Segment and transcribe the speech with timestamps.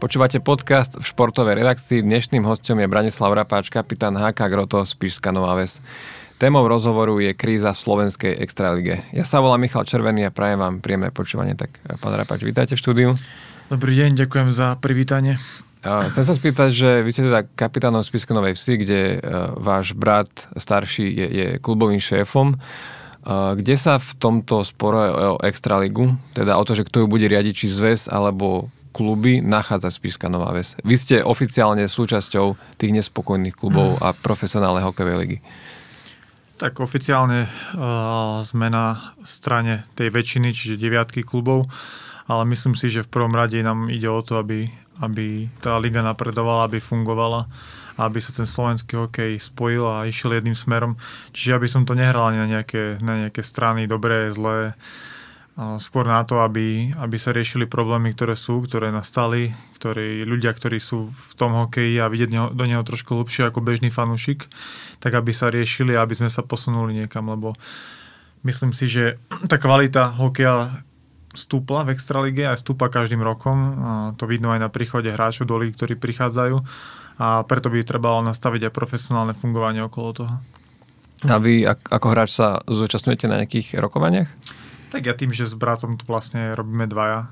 [0.00, 2.00] Počúvate podcast v športovej redakcii.
[2.00, 5.76] Dnešným hostom je Branislav Rapáč, kapitán HK Groto z Píšska Nová Ves.
[6.40, 9.04] Témou rozhovoru je kríza v slovenskej extralige.
[9.12, 11.52] Ja sa volám Michal Červený a prajem vám príjemné počúvanie.
[11.52, 13.08] Tak, pán Rapáč, vítajte v štúdiu.
[13.68, 15.36] Dobrý deň, ďakujem za privítanie.
[15.84, 20.32] Chcem sa spýtať, že vy ste teda kapitánom Spiske Novej Vsi, kde uh, váš brat
[20.56, 22.56] starší je, je klubovým šéfom.
[23.36, 27.52] Kde sa v tomto spore o extraligu, teda o to, že kto ju bude riadiť,
[27.52, 30.74] či zväz alebo kluby nachádza Spišská Nová Ves.
[30.82, 35.38] Vy ste oficiálne súčasťou tých nespokojných klubov a profesionálnej hokejovej ligy.
[36.60, 41.72] Tak oficiálne uh, sme na strane tej väčšiny, čiže deviatky klubov,
[42.28, 44.68] ale myslím si, že v prvom rade nám ide o to, aby,
[45.00, 47.48] aby tá liga napredovala, aby fungovala,
[47.96, 51.00] aby sa ten slovenský hokej spojil a išiel jedným smerom.
[51.32, 54.76] Čiže aby som to nehral ani na nejaké, na nejaké strany, dobré, zlé,
[55.76, 60.80] skôr na to, aby, aby sa riešili problémy, ktoré sú, ktoré nastali, ktorí, ľudia, ktorí
[60.80, 64.48] sú v tom hokeji a vidieť neho, do neho trošku hlbšie ako bežný fanúšik,
[65.04, 67.52] tak aby sa riešili a aby sme sa posunuli niekam, lebo
[68.48, 69.20] myslím si, že
[69.52, 70.80] tá kvalita hokeja
[71.36, 73.58] stúpla v Extralige a stúpa každým rokom.
[73.78, 76.56] A to vidno aj na príchode hráčov do lígy, ktorí prichádzajú
[77.20, 80.34] a preto by trebalo nastaviť aj profesionálne fungovanie okolo toho.
[81.28, 84.32] A vy ako hráč sa zúčastňujete na nejakých rokovaniach?
[84.90, 87.30] Tak ja tým, že s bratom tu vlastne robíme dvaja,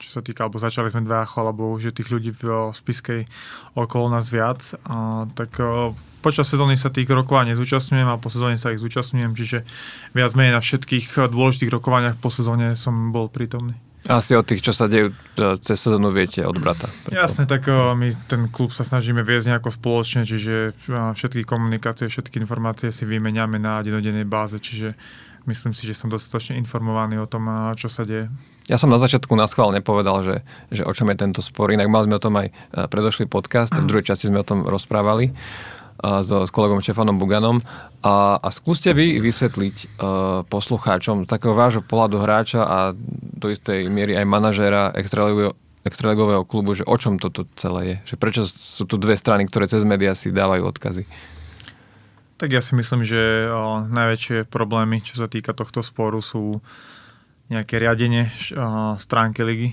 [0.00, 3.28] čo sa týka, alebo začali sme dvaja, alebo že tých ľudí v spiskej
[3.76, 4.64] okolo nás viac,
[5.36, 5.52] tak
[6.24, 9.68] počas sezóny sa tých rokovaní zúčastňujem a po sezóne sa ich zúčastňujem, čiže
[10.16, 13.76] viac menej na všetkých dôležitých rokovaniach po sezóne som bol prítomný.
[14.08, 16.86] Asi od tých, čo sa dejú e, cez sezónu, viete od brata.
[17.04, 17.18] Preto.
[17.18, 22.94] Jasne, tak my ten klub sa snažíme viesť nejako spoločne, čiže všetky komunikácie, všetky informácie
[22.94, 24.94] si vymeniame na denodennej báze, čiže
[25.48, 28.28] myslím si, že som dostatočne informovaný o tom, čo sa deje.
[28.68, 30.36] Ja som na začiatku na schvál nepovedal, že,
[30.68, 31.72] že o čom je tento spor.
[31.72, 32.52] Inak mali sme o tom aj
[32.92, 35.32] predošlý podcast, v druhej časti sme o tom rozprávali
[35.98, 37.64] so, s kolegom Štefanom Buganom.
[38.04, 42.78] A, a skúste vy vysvetliť uh, poslucháčom takého vášho pohľadu hráča a
[43.34, 48.14] do istej miery aj manažéra extraligového, extraligového klubu, že o čom toto celé je.
[48.14, 51.08] Že prečo sú tu dve strany, ktoré cez médiá si dávajú odkazy.
[52.38, 53.50] Tak ja si myslím, že
[53.90, 56.62] najväčšie problémy, čo sa týka tohto sporu, sú
[57.50, 58.30] nejaké riadenie
[58.94, 59.68] stránky ligy.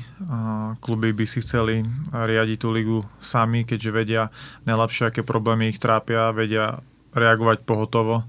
[0.81, 4.23] Kluby by si chceli riadiť tú ligu sami, keďže vedia
[4.65, 6.81] najlepšie, aké problémy ich trápia, vedia
[7.13, 8.25] reagovať pohotovo.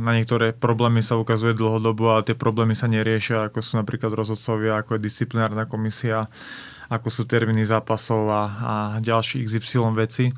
[0.00, 4.80] Na niektoré problémy sa ukazuje dlhodobo, ale tie problémy sa neriešia, ako sú napríklad rozhodcovia,
[4.80, 6.32] ako je disciplinárna komisia,
[6.88, 8.74] ako sú termíny zápasov a, a
[9.04, 10.32] ďalší XY veci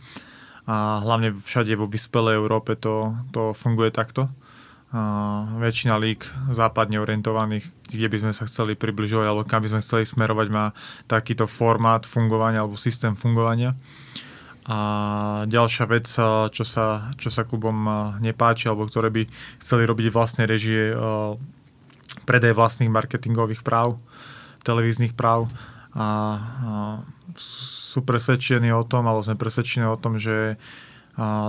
[0.65, 4.33] a hlavne všade vo vyspelej Európe to, to funguje takto.
[4.95, 9.85] A väčšina lík západne orientovaných, kde by sme sa chceli približovať alebo kam by sme
[9.85, 10.71] chceli smerovať, má
[11.11, 13.75] takýto formát fungovania alebo systém fungovania.
[14.65, 14.79] A
[15.45, 16.09] ďalšia vec,
[16.49, 17.85] čo sa, čo sa klubom
[18.25, 19.29] nepáči, alebo ktoré by
[19.61, 20.97] chceli robiť vlastné režie,
[22.25, 24.01] predaj vlastných marketingových práv,
[24.65, 25.53] televíznych práv.
[25.93, 26.09] A, a
[27.95, 30.59] sú presvedčení o tom, alebo sme presvedčení o tom, že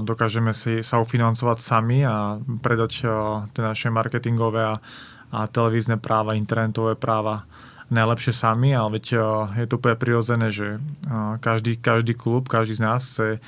[0.05, 3.09] dokážeme si sa ufinancovať sami a predať
[3.49, 4.77] tie naše marketingové a,
[5.33, 7.49] a televízne práva, internetové práva
[7.89, 9.05] najlepšie sami, ale veď
[9.57, 10.77] je to úplne prirodzené, že
[11.41, 13.41] každý, každý klub, každý z nás chce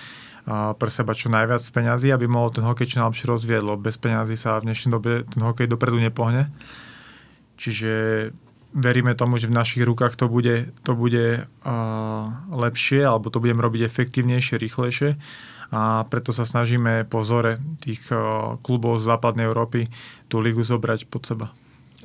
[0.77, 4.39] pre seba čo najviac peňazí, aby mohol ten hokej čo najlepšie rozvieť, lebo bez peňazí
[4.39, 6.49] sa v dnešnej dobe ten hokej dopredu nepohne.
[7.59, 7.91] Čiže
[8.77, 12.23] veríme tomu, že v našich rukách to bude, to bude uh,
[12.53, 15.17] lepšie, alebo to budeme robiť efektívnejšie, rýchlejšie.
[15.73, 19.89] A preto sa snažíme po vzore tých uh, klubov z západnej Európy
[20.31, 21.49] tú ligu zobrať pod seba.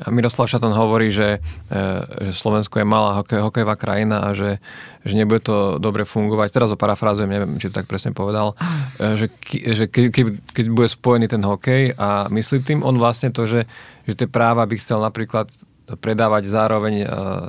[0.00, 1.78] A Miroslav Šatan hovorí, že, e,
[2.25, 4.56] že Slovensko je malá hokej, hokejová krajina a že,
[5.05, 6.49] že nebude to dobre fungovať.
[6.49, 8.56] Teraz ho parafrázujem, neviem, či to tak presne povedal,
[8.97, 13.37] e, že, že keď, keď, keď bude spojený ten hokej a myslí tým on vlastne
[13.37, 13.69] to, že,
[14.08, 15.52] že tie práva by chcel napríklad
[15.88, 17.08] predávať zároveň uh,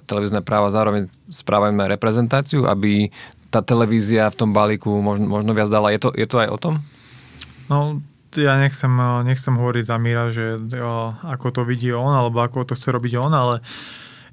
[0.09, 3.13] televízne práva, zároveň správajme reprezentáciu, aby
[3.53, 5.93] tá televízia v tom balíku možno, možno viac dala.
[5.93, 6.73] Je to, je to aj o tom?
[7.69, 8.01] No,
[8.33, 8.89] ja nechcem,
[9.29, 13.13] nechcem hovoriť za Míra, že jo, ako to vidí on, alebo ako to chce robiť
[13.21, 13.55] on, ale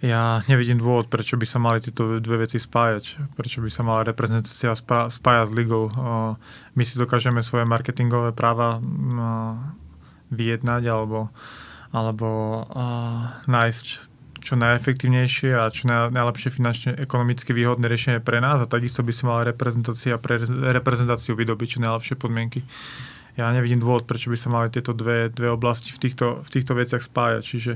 [0.00, 3.37] ja nevidím dôvod, prečo by sa mali tieto dve veci spájať.
[3.37, 5.93] Prečo by sa mala reprezentácia spájať s ligou.
[6.73, 8.81] My si dokážeme svoje marketingové práva
[10.32, 11.29] vyjednať alebo
[11.91, 13.87] alebo uh, nájsť
[14.41, 19.13] čo najefektívnejšie a čo naj, najlepšie finančne ekonomicky výhodné riešenie pre nás a takisto by
[19.13, 22.65] si mala reprezentácia pre reprezentáciu vydobiť čo najlepšie podmienky.
[23.38, 26.73] Ja nevidím dôvod, prečo by sa mali tieto dve, dve oblasti v týchto, v týchto
[26.75, 27.43] veciach spájať.
[27.43, 27.73] Čiže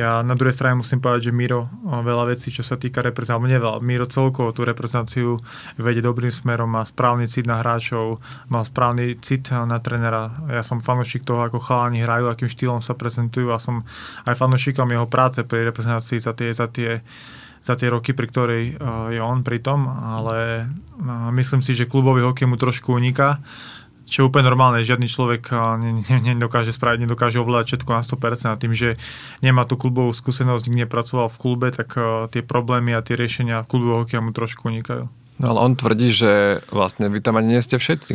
[0.00, 3.82] ja na druhej strane musím povedať, že Miro veľa vecí, čo sa týka reprezentácie, neveľa,
[3.82, 5.38] Miro celkovo tú reprezentáciu
[5.78, 8.18] vedie dobrým smerom, má správny cit na hráčov,
[8.50, 10.32] má správny cit na trenera.
[10.50, 13.86] Ja som fanúšik toho, ako chalani hrajú, akým štýlom sa prezentujú a som
[14.26, 17.02] aj fanúšikom jeho práce pri reprezentácii za tie, za tie
[17.66, 20.70] za tie roky, pri ktorej uh, je on pri tom, ale
[21.34, 23.42] myslím si, že klubový hokej mu trošku uniká
[24.06, 25.50] čo je úplne normálne, žiadny človek
[26.38, 28.94] nedokáže spraviť, nedokáže ovládať všetko na 100% a tým, že
[29.42, 31.98] nemá tú klubovú skúsenosť, nikde nepracoval v klube, tak
[32.30, 35.10] tie problémy a tie riešenia klubového hokeja mu trošku unikajú.
[35.36, 38.14] No ale on tvrdí, že vlastne vy tam ani nie ste všetci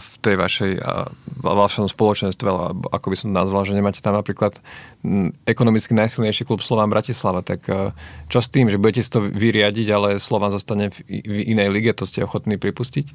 [0.00, 1.12] v tej vašej, uh,
[1.44, 2.48] vašom spoločenstve,
[2.88, 4.56] ako by som nazval, že nemáte tam napríklad
[5.44, 7.68] ekonomicky najsilnejší klub Slován Bratislava, tak
[8.32, 12.08] čo s tým, že budete si to vyriadiť, ale Slován zostane v inej lige, to
[12.08, 13.12] ste ochotní pripustiť?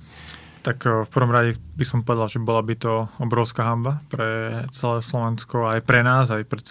[0.64, 5.04] Tak v prvom rade by som povedal, že bola by to obrovská hamba pre celé
[5.04, 6.64] Slovensko, aj pre nás, aj pre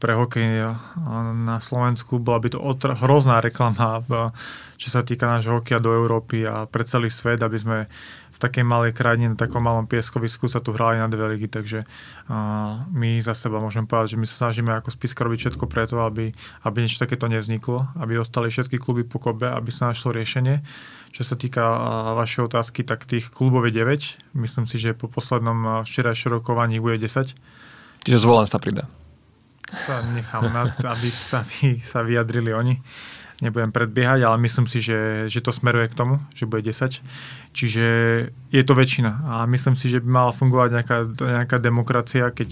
[0.00, 0.48] pre hokej
[1.36, 2.16] na Slovensku.
[2.16, 4.00] Bola by to otr- hrozná reklama,
[4.80, 7.78] čo sa týka nášho hokeja do Európy a pre celý svet, aby sme
[8.32, 11.84] v takej malej krajine, na takom malom pieskovisku sa tu hrali na dve ligy, takže
[11.84, 16.00] uh, my za seba môžem povedať, že my sa snažíme ako spiska robiť všetko preto,
[16.00, 16.32] aby,
[16.64, 20.64] aby niečo takéto nevzniklo, aby ostali všetky kluby po kobe, aby sa našlo riešenie.
[21.12, 21.60] Čo sa týka
[22.16, 24.32] vašej otázky, tak tých klubov je 9.
[24.40, 27.36] Myslím si, že po poslednom včerajšom rokovaní bude 10.
[28.06, 28.88] Čiže zvolen sa pridá.
[29.70, 32.74] To nechám, na, aby, sa, aby sa vyjadrili oni.
[33.40, 37.00] Nebudem predbiehať, ale myslím si, že, že to smeruje k tomu, že bude 10.
[37.56, 37.84] Čiže
[38.52, 39.24] je to väčšina.
[39.32, 42.50] A myslím si, že by mala fungovať nejaká, nejaká demokracia, keď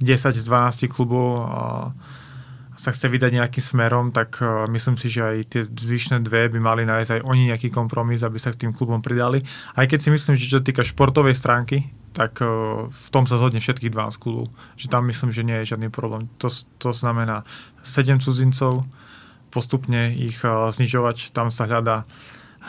[0.00, 1.52] 10 z 12 klubov
[2.80, 4.40] sa chce vydať nejakým smerom, tak
[4.72, 8.40] myslím si, že aj tie zvyšné dve by mali nájsť aj oni nejaký kompromis, aby
[8.40, 9.44] sa k tým klubom pridali.
[9.76, 13.62] Aj keď si myslím, že čo týka športovej stránky, tak uh, v tom sa zhodne
[13.62, 14.50] všetkých 12 klubov.
[14.74, 16.26] Že tam myslím, že nie je žiadny problém.
[16.42, 16.50] To,
[16.82, 17.46] to znamená
[17.86, 18.86] 7 cudzincov,
[19.50, 22.06] postupne ich uh, znižovať, tam sa hľada,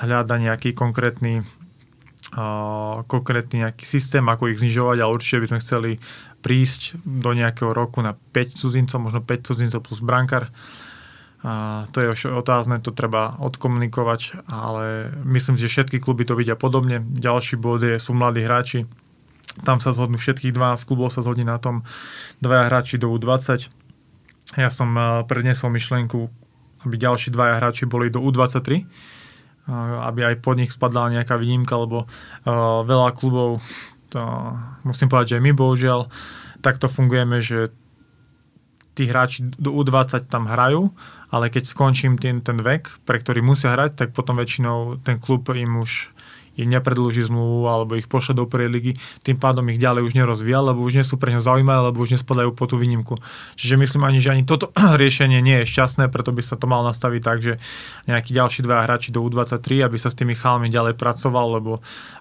[0.02, 1.42] hľada nejaký konkrétny
[2.36, 5.92] uh, konkrétny nejaký systém, ako ich znižovať, ale určite by sme chceli
[6.42, 10.50] prísť do nejakého roku na 5 cudzincov, možno 5 cudzincov plus brankár.
[11.42, 17.02] A to je otázne, to treba odkomunikovať, ale myslím, že všetky kluby to vidia podobne.
[17.02, 18.86] Ďalší bod je, sú mladí hráči,
[19.62, 21.84] tam sa zhodnú všetkých 12 klubov, sa zhodní na tom
[22.40, 23.68] dvaja hráči do U20.
[24.56, 26.20] Ja som eh, prednesol myšlienku,
[26.88, 28.84] aby ďalší dvaja hráči boli do U23, eh,
[30.08, 33.60] aby aj pod nich spadla nejaká výnimka, lebo uh, veľa klubov,
[34.12, 34.22] to
[34.84, 36.00] musím povedať, že aj my bohužiaľ,
[36.64, 37.72] takto fungujeme, že
[38.92, 40.92] tí hráči do U20 tam hrajú,
[41.32, 45.48] ale keď skončím ten, ten vek, pre ktorý musia hrať, tak potom väčšinou ten klub
[45.56, 46.12] im už
[46.62, 48.92] im nepredlží zmluvu alebo ich pošle do prvej ligy,
[49.26, 52.16] tým pádom ich ďalej už nerozvíja, lebo už nie sú pre ňo zaujímavé, lebo už
[52.16, 53.18] nespadajú po tú výnimku.
[53.58, 54.70] Čiže myslím ani, že ani toto
[55.02, 57.54] riešenie nie je šťastné, preto by sa to mal nastaviť tak, že
[58.06, 61.72] nejakí ďalší dva hráči do U23, aby sa s tými chalmi ďalej pracoval, lebo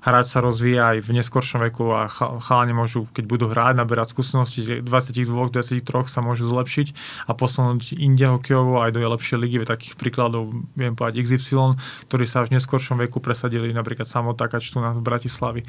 [0.02, 2.08] hráč sa rozvíja aj v neskoršom veku a
[2.40, 6.87] chalani môžu, keď budú hrať, naberať skúsenosti, 22, 23 sa môžu zlepšiť
[7.28, 9.56] a posunúť inde hokejovo aj do lepšej ligy.
[9.60, 11.76] Takých príkladov viem povedať XY,
[12.08, 15.67] ktorí sa až v neskoršom veku presadili napríklad samotakač tu na Bratislavy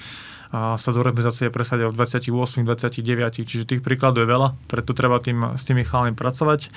[0.52, 5.18] a sa do reprezentácie presadia v 28, 29, čiže tých príkladov je veľa, preto treba
[5.24, 6.68] tým, s tými chalami pracovať.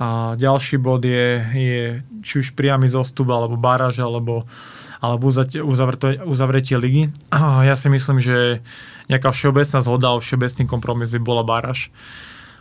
[0.00, 1.82] A ďalší bod je, je
[2.24, 4.48] či už priamy zostup, alebo baráž, alebo
[5.00, 5.32] alebo
[6.28, 7.08] uzavretie ligy.
[7.68, 8.60] Ja si myslím, že
[9.08, 11.88] nejaká všeobecná zhoda o všeobecný kompromis by bola baráž.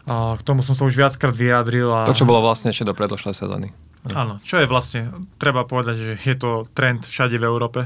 [0.07, 1.91] K tomu som sa už viackrát vyjadril.
[1.91, 2.07] A...
[2.07, 3.75] To, čo bolo vlastne ešte do predošlej sezóny.
[3.99, 7.83] Áno, čo je vlastne, treba povedať, že je to trend všade v Európe.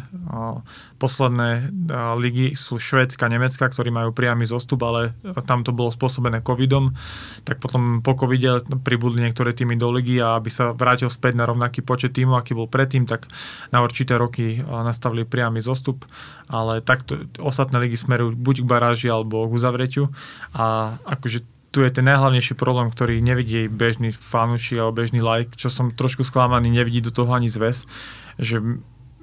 [1.01, 1.73] Posledné
[2.21, 5.17] ligy sú Švédska, Nemecka, ktorí majú priamy zostup, ale
[5.49, 6.93] tam to bolo spôsobené covidom,
[7.41, 11.49] tak potom po covide pribudli niektoré týmy do ligy a aby sa vrátil späť na
[11.49, 13.25] rovnaký počet týmov, aký bol predtým, tak
[13.73, 16.05] na určité roky nastavili priamy zostup,
[16.45, 20.13] ale takto ostatné ligy smerujú buď k baráži alebo k uzavretiu.
[20.53, 21.41] A akože
[21.73, 26.21] tu je ten najhlavnejší problém, ktorý nevidí bežný fanúšik alebo bežný like, čo som trošku
[26.21, 27.89] sklamaný, nevidí do toho ani zväz,
[28.37, 28.61] že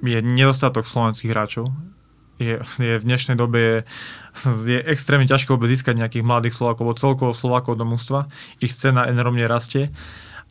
[0.03, 1.71] je nedostatok slovenských hráčov.
[2.41, 3.77] Je, je v dnešnej dobe je,
[4.67, 8.27] je extrémne ťažké vôbec získať nejakých mladých Slovákov, alebo celkovo Slovákov do mústva.
[8.59, 9.93] Ich cena enormne rastie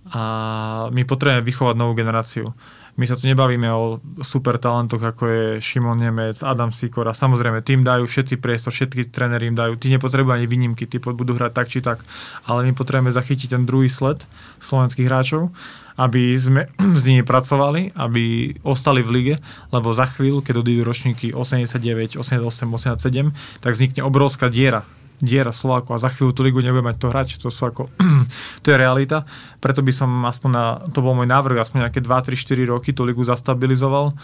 [0.08, 2.56] a my potrebujeme vychovať novú generáciu.
[2.98, 7.14] My sa tu nebavíme o super talentoch, ako je Šimon Nemec, Adam Sikora.
[7.14, 9.78] Samozrejme, tým dajú všetci priestor, všetky tréneri im dajú.
[9.78, 12.02] Tí nepotrebujú ani výnimky, tí budú hrať tak či tak.
[12.48, 14.26] Ale my potrebujeme zachytiť ten druhý sled
[14.58, 15.54] slovenských hráčov,
[16.00, 16.66] aby sme
[17.00, 19.34] s nimi pracovali, aby ostali v lige,
[19.70, 24.82] lebo za chvíľu, keď odídu ročníky 89, 88, 87, tak vznikne obrovská diera
[25.20, 27.28] diera Slovákov a za chvíľu tú ligu nebude mať to hrať.
[27.44, 27.92] To sú ako,
[28.64, 29.28] to je realita.
[29.60, 32.90] Preto by som aspoň na, to bol môj návrh, aspoň nejaké 2, 3, 4 roky
[32.96, 34.16] tú ligu zastabilizoval.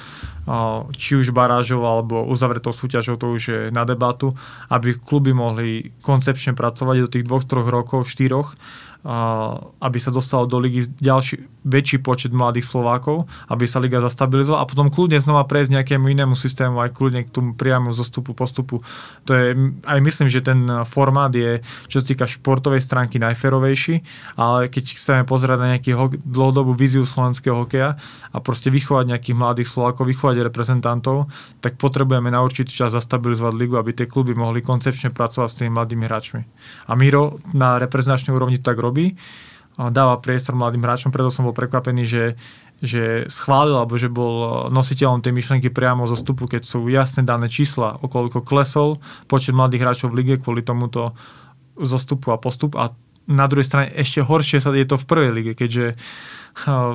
[0.97, 4.33] Či už barážov alebo uzavretou súťažou, to už je na debatu,
[4.73, 8.57] aby kluby mohli koncepčne pracovať do tých dvoch, troch rokov, štyroch
[9.79, 14.71] aby sa dostalo do ligy ďalší, väčší počet mladých Slovákov, aby sa liga zastabilizovala a
[14.71, 18.87] potom kľudne znova prejsť nejakému inému systému, aj kľudne k tomu priamu zostupu, postupu.
[19.27, 21.59] To je, aj myslím, že ten formát je,
[21.91, 24.07] čo sa týka športovej stránky, najferovejší,
[24.39, 27.99] ale keď chceme pozerať na nejakú ho- dlhodobú víziu slovenského hokeja
[28.31, 31.27] a proste vychovať nejakých mladých Slovákov, vychovať reprezentantov,
[31.59, 35.75] tak potrebujeme na určitý čas zastabilizovať ligu, aby tie kluby mohli koncepčne pracovať s tými
[35.75, 36.43] mladými hráčmi.
[36.87, 39.19] A Miro na reprezentačnej úrovni tak robí,
[39.77, 42.25] dáva priestor mladým hráčom, preto som bol prekvapený, že,
[42.81, 47.53] že schválil, alebo že bol nositeľom tej myšlenky priamo zo stupu, keď sú jasne dané
[47.53, 51.13] čísla, okoľko klesol počet mladých hráčov v lige kvôli tomuto
[51.77, 52.73] zostupu a postup.
[52.81, 52.89] A
[53.27, 55.99] na druhej strane ešte horšie sa je to v prvej lige, keďže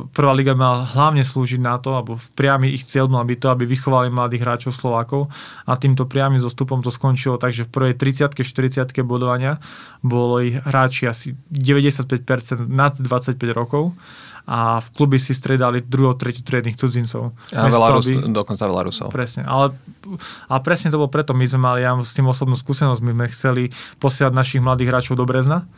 [0.09, 3.63] prvá liga mala hlavne slúžiť na to, alebo priamy ich cieľ mal byť to, aby
[3.69, 5.29] vychovali mladých hráčov Slovákov.
[5.69, 9.61] A týmto priamým zostupom to skončilo tak, že v prvej 30 40 bodovania
[10.01, 13.93] bolo ich hráči asi 95% nad 25 rokov.
[14.49, 17.37] A v kluby si striedali druho, tretiu triedných cudzincov.
[17.53, 18.25] A veľa Rus, aby...
[18.33, 19.07] dokonca veľa Rusov.
[19.13, 19.77] Presne, ale,
[20.49, 23.25] a presne to bolo preto, my sme mali, ja s tým osobnú skúsenosť, my sme
[23.29, 23.63] chceli
[24.01, 25.69] posielať našich mladých hráčov do Brezna,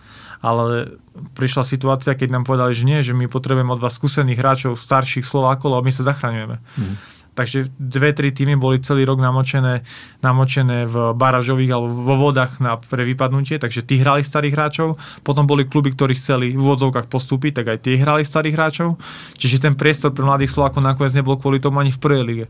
[0.44, 1.00] ale
[1.40, 5.24] prišla situácia, keď nám povedali, že nie, že my potrebujeme od vás skúsených hráčov, starších
[5.24, 6.60] Slovákov, lebo my sa zachraňujeme.
[6.60, 6.96] Mm.
[7.34, 9.82] Takže dve, tri týmy boli celý rok namočené,
[10.22, 15.02] namočené v baražových alebo vo vodách na, pre vypadnutie, takže tí hrali starých hráčov.
[15.26, 19.02] Potom boli kluby, ktorí chceli v úvodzovkách postúpiť, tak aj tí hrali starých hráčov.
[19.42, 22.48] Čiže ten priestor pre mladých Slovákov nakoniec nebol kvôli tomu ani v prvej lige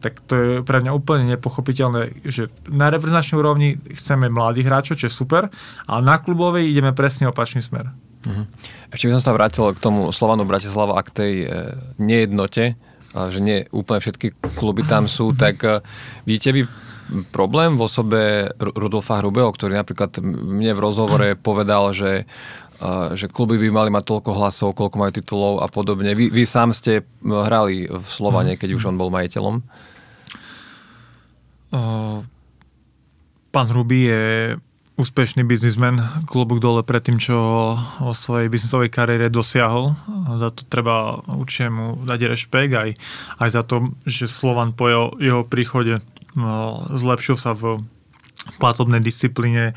[0.00, 5.08] tak to je pre mňa úplne nepochopiteľné, že na reprezentačnej úrovni chceme mladých hráčov, čo
[5.08, 5.48] je super,
[5.88, 7.90] ale na klubovej ideme presne opačný smer.
[8.26, 8.44] Uh-huh.
[8.92, 11.46] Ešte by som sa vrátil k tomu Slovanu Bratislava a k tej e,
[11.96, 12.76] nejednote,
[13.16, 15.80] a že nie úplne všetky kluby tam sú, tak e,
[16.28, 16.62] vidíte vy
[17.30, 22.26] problém v osobe Rudolfa Hrubého, ktorý napríklad mne v rozhovore povedal, že
[23.16, 26.12] že kluby by mali mať toľko hlasov, koľko majú titulov a podobne.
[26.12, 28.60] Vy, vy sám ste hrali v Slovane, mhm.
[28.60, 29.64] keď už on bol majiteľom?
[33.50, 34.24] Pán Hrubý je
[34.96, 37.36] úspešný biznismen, klobúk dole pred tým, čo
[38.00, 39.92] o svojej biznisovej kariére dosiahol.
[40.40, 42.90] Za to treba určite mu dať rešpekt, aj,
[43.44, 46.00] aj za to, že Slovan po jeho, jeho príchode
[46.96, 47.84] zlepšil sa v
[48.56, 49.76] platobnej disciplíne,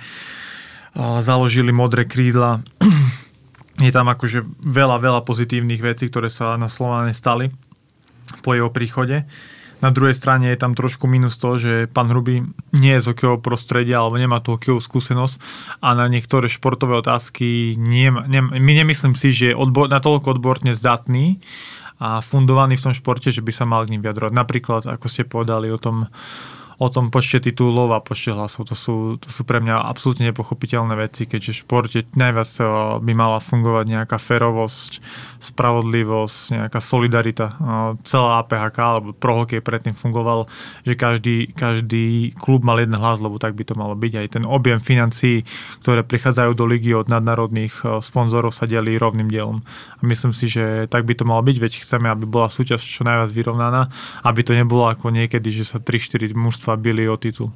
[1.23, 2.63] založili modré krídla.
[3.85, 7.47] Je tam akože veľa, veľa pozitívnych vecí, ktoré sa na Slovane stali
[8.43, 9.23] po jeho príchode.
[9.79, 12.43] Na druhej strane je tam trošku minus to, že pán Hrubý
[12.75, 15.39] nie je z hokejového prostredia alebo nemá tú hokejovú skúsenosť
[15.79, 20.75] a na niektoré športové otázky nie, nie, my nemyslím si, že je odbor, natoľko odborne
[20.75, 21.39] zdatný
[21.95, 24.35] a fundovaný v tom športe, že by sa mal k ním vyjadrovať.
[24.35, 26.11] Napríklad, ako ste povedali o tom
[26.79, 28.71] o tom počte titulov a počte hlasov.
[28.71, 32.65] To sú, to sú pre mňa absolútne nepochopiteľné veci, keďže v športe najviac eh,
[33.03, 35.03] by mala fungovať nejaká ferovosť,
[35.43, 37.45] spravodlivosť, nejaká solidarita.
[37.51, 37.55] Eh,
[38.07, 40.47] celá APHK alebo pro hokej predtým fungoval,
[40.87, 44.13] že každý, každý klub mal jeden hlas, lebo tak by to malo byť.
[44.15, 45.43] Aj ten objem financií,
[45.83, 49.59] ktoré prichádzajú do ligy od nadnárodných eh, sponzorov sa delí rovným dielom.
[49.99, 53.03] A myslím si, že tak by to malo byť, veď chceme, aby bola súťaž čo
[53.03, 53.91] najviac vyrovnaná,
[54.23, 57.49] aby to nebolo ako niekedy, že sa 3-4 mužstva bili o titul.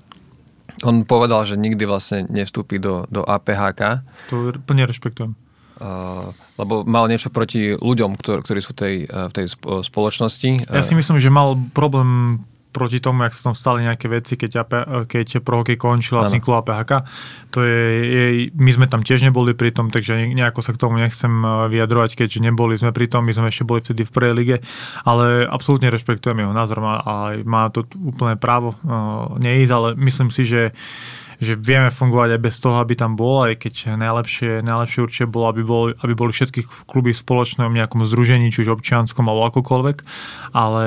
[0.82, 4.01] On povedal, že nikdy vlastne nevstúpi do, do APHK.
[4.34, 5.38] To plne rešpektujem.
[5.84, 9.46] Uh, lebo mal niečo proti ľuďom, ktor, ktorí sú tej, uh, v tej
[9.84, 10.70] spoločnosti.
[10.70, 12.41] Ja si myslím, že mal problém
[12.73, 14.65] proti tomu, jak sa tam stali nejaké veci, keď,
[15.05, 16.91] keď pro hokej končila a vzniklo APHK.
[17.53, 18.23] To je, je,
[18.57, 22.17] my sme tam tiež neboli pri tom, takže nejako sa k tomu nechcem e, vyjadrovať,
[22.17, 24.57] keďže neboli sme pri tom, my sme ešte boli vtedy v prvej lige,
[25.05, 30.43] ale absolútne rešpektujem jeho názor a má to úplné právo uh, neísť, ale myslím si,
[30.43, 30.73] že
[31.43, 35.51] že vieme fungovať aj bez toho, aby tam bol, aj keď najlepšie, najlepšie určite bolo,
[35.51, 39.97] aby, bol, aby boli všetky kluby v spoločnom nejakom združení, či už občianskom alebo akokoľvek,
[40.55, 40.85] ale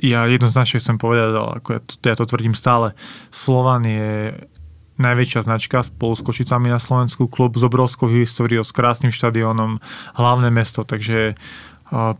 [0.00, 2.92] ja jednoznačne chcem povedať, ako ja to, ja to tvrdím stále,
[3.32, 4.36] Slovan je
[4.96, 9.76] najväčšia značka spolu s Košicami na Slovensku, klub s obrovskou históriou, s krásnym štadiónom,
[10.16, 11.36] hlavné mesto, takže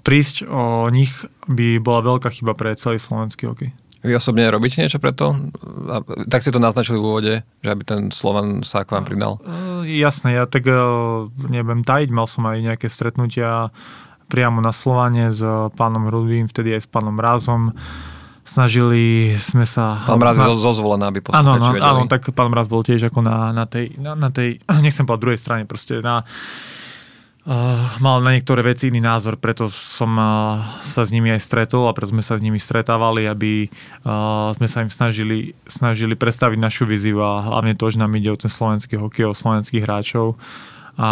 [0.04, 1.10] prísť o nich
[1.48, 3.70] by bola veľká chyba pre celý slovenský hokej.
[4.06, 5.34] Vy osobne robíte niečo preto?
[6.30, 9.42] Tak ste to naznačili v úvode, že aby ten Slovan sa k vám pridal.
[9.82, 10.70] Jasné, ja tak
[11.50, 13.74] nebudem tajiť, mal som aj nejaké stretnutia
[14.26, 15.40] priamo na Slovane s
[15.74, 17.74] pánom Hrudvým, vtedy aj s pánom Rázom.
[18.46, 20.06] Snažili sme sa...
[20.06, 23.18] Pán Mraz je zo zvolená, aby Áno, áno, áno, tak pán Mraz bol tiež ako
[23.22, 26.22] na, na, tej, na, na tej, nechcem povedať druhej strane, proste na,
[27.46, 31.86] Uh, mal na niektoré veci iný názor, preto som uh, sa s nimi aj stretol
[31.86, 33.70] a preto sme sa s nimi stretávali, aby
[34.02, 38.34] uh, sme sa im snažili, snažili predstaviť našu víziu a hlavne to, že nám ide
[38.34, 40.34] o ten slovenský hokej, o slovenských hráčov.
[40.98, 41.10] A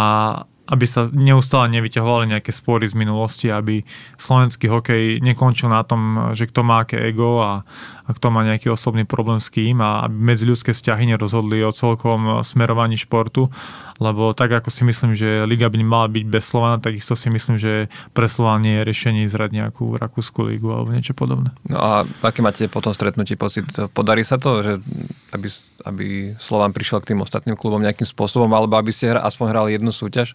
[0.64, 3.84] aby sa neustále nevyťahovali nejaké spory z minulosti, aby
[4.16, 7.68] slovenský hokej nekončil na tom, že kto má aké ego a,
[8.08, 12.40] a kto má nejaký osobný problém s kým a aby medziľudské vzťahy nerozhodli o celkom
[12.40, 13.52] smerovaní športu,
[14.02, 17.56] lebo tak ako si myslím, že liga by mala byť bez Slovana, takisto si myslím,
[17.56, 21.54] že pre Slovan nie je riešenie zrať nejakú rakúsku ligu alebo niečo podobné.
[21.70, 21.90] No a
[22.26, 23.66] aké máte potom stretnutí pocit?
[23.94, 24.72] Podarí sa to, že
[25.30, 25.48] aby,
[25.86, 26.06] aby
[26.42, 30.34] Slovan prišiel k tým ostatným klubom nejakým spôsobom, alebo aby ste aspoň hrali jednu súťaž?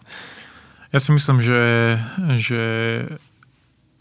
[0.90, 1.62] Ja si myslím, že,
[2.40, 2.62] že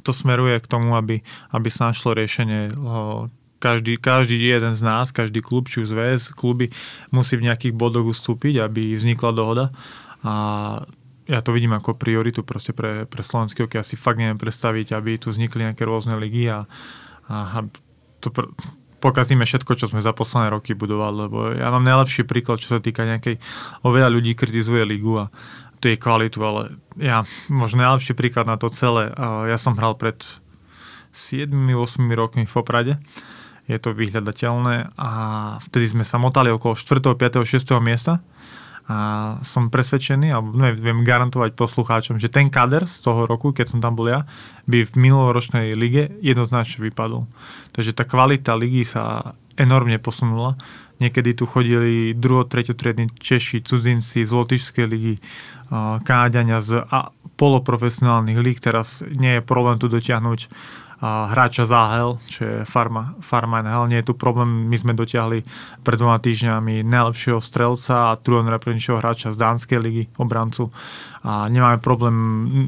[0.02, 1.22] to smeruje k tomu, aby,
[1.54, 2.74] aby sa našlo riešenie.
[3.60, 6.72] Každý, každý jeden z nás, každý klub, či už zväz, kluby
[7.12, 9.66] musí v nejakých bodoch ustúpiť, aby vznikla dohoda.
[10.24, 10.34] A
[11.28, 13.84] ja to vidím ako prioritu proste pre, pre slovenský hokej.
[13.84, 16.66] Ja si fakt neviem predstaviť, aby tu vznikli nejaké rôzne ligy a,
[17.28, 17.68] a
[18.24, 18.50] to pr-
[19.04, 22.80] pokazíme všetko, čo sme za posledné roky budovali, lebo ja mám najlepší príklad, čo sa
[22.84, 23.40] týka nejakej,
[23.84, 25.32] oveľa ľudí kritizuje ligu a,
[25.80, 29.16] tu jej kvalitu, ale ja, možno najlepší príklad na to celé,
[29.48, 30.20] ja som hral pred
[31.16, 32.94] 7-8 rokmi v Poprade,
[33.70, 35.10] je to vyhľadateľné a
[35.62, 37.78] vtedy sme sa motali okolo 4., 5., 6.
[37.78, 38.18] miesta
[38.90, 43.80] a som presvedčený, alebo neviem garantovať poslucháčom, že ten kader z toho roku, keď som
[43.86, 44.26] tam bol ja,
[44.66, 47.30] by v minuloročnej lige jednoznačne vypadol.
[47.70, 50.58] Takže tá kvalita ligy sa enormne posunula.
[50.98, 55.22] Niekedy tu chodili druho, treťotriedni Češi, cudzinci z Lotyšskej ligy,
[56.02, 56.82] Káďania z
[57.40, 58.60] poloprofesionálnych líg.
[58.60, 60.52] Teraz nie je problém tu dotiahnuť
[61.00, 63.88] hráča Záhel, čo je Farma, Farma NHL.
[63.88, 65.48] Nie je tu problém, my sme dotiahli
[65.80, 70.76] pred dvoma týždňami najlepšieho strelca a druhého najlepšieho hráča z Dánskej ligy, obrancu.
[71.24, 72.16] A nemáme problém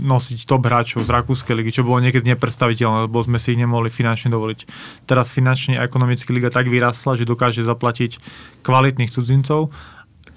[0.08, 3.92] nosiť top hráčov z Rakúskej ligy, čo bolo niekedy nepredstaviteľné, lebo sme si ich nemohli
[3.92, 4.60] finančne dovoliť.
[5.04, 8.16] Teraz finančne a ekonomicky liga tak vyrastla, že dokáže zaplatiť
[8.64, 9.76] kvalitných cudzincov,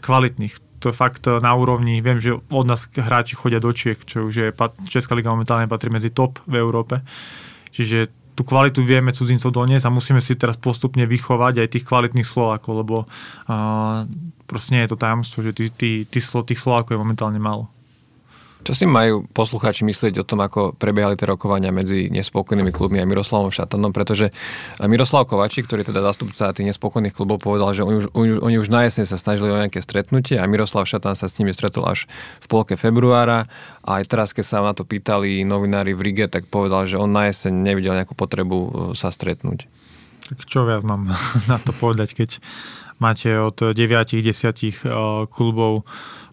[0.02, 4.34] kvalitných to fakt na úrovni, viem, že od nás hráči chodia do Čiek, čo už
[4.36, 4.48] je,
[4.92, 7.00] Česká liga momentálne patrí medzi top v Európe.
[7.72, 12.26] Čiže tú kvalitu vieme cudzincov doniesť a musíme si teraz postupne vychovať aj tých kvalitných
[12.26, 14.04] Slovákov, lebo uh,
[14.44, 15.72] proste nie je to tajomstvo, že tých,
[16.10, 17.73] tých, tých Slovákov je momentálne málo.
[18.64, 23.04] Čo si majú poslucháči myslieť o tom, ako prebiehali tie rokovania medzi nespokojnými klubmi a
[23.04, 24.32] Miroslavom Šatanom, pretože
[24.80, 28.88] Miroslav Kovači, ktorý teda zastupca tých nespokojných klubov, povedal, že oni už, oni, už na
[28.88, 32.08] jeseň sa snažili o nejaké stretnutie a Miroslav Šatan sa s nimi stretol až
[32.40, 33.52] v polke februára
[33.84, 37.12] a aj teraz, keď sa na to pýtali novinári v Rige, tak povedal, že on
[37.12, 39.68] na jeseň nevidel nejakú potrebu e, sa stretnúť.
[40.24, 41.12] Tak čo viac mám
[41.52, 42.40] na to povedať, keď
[42.96, 44.72] máte od 9-10 e,
[45.28, 45.84] klubov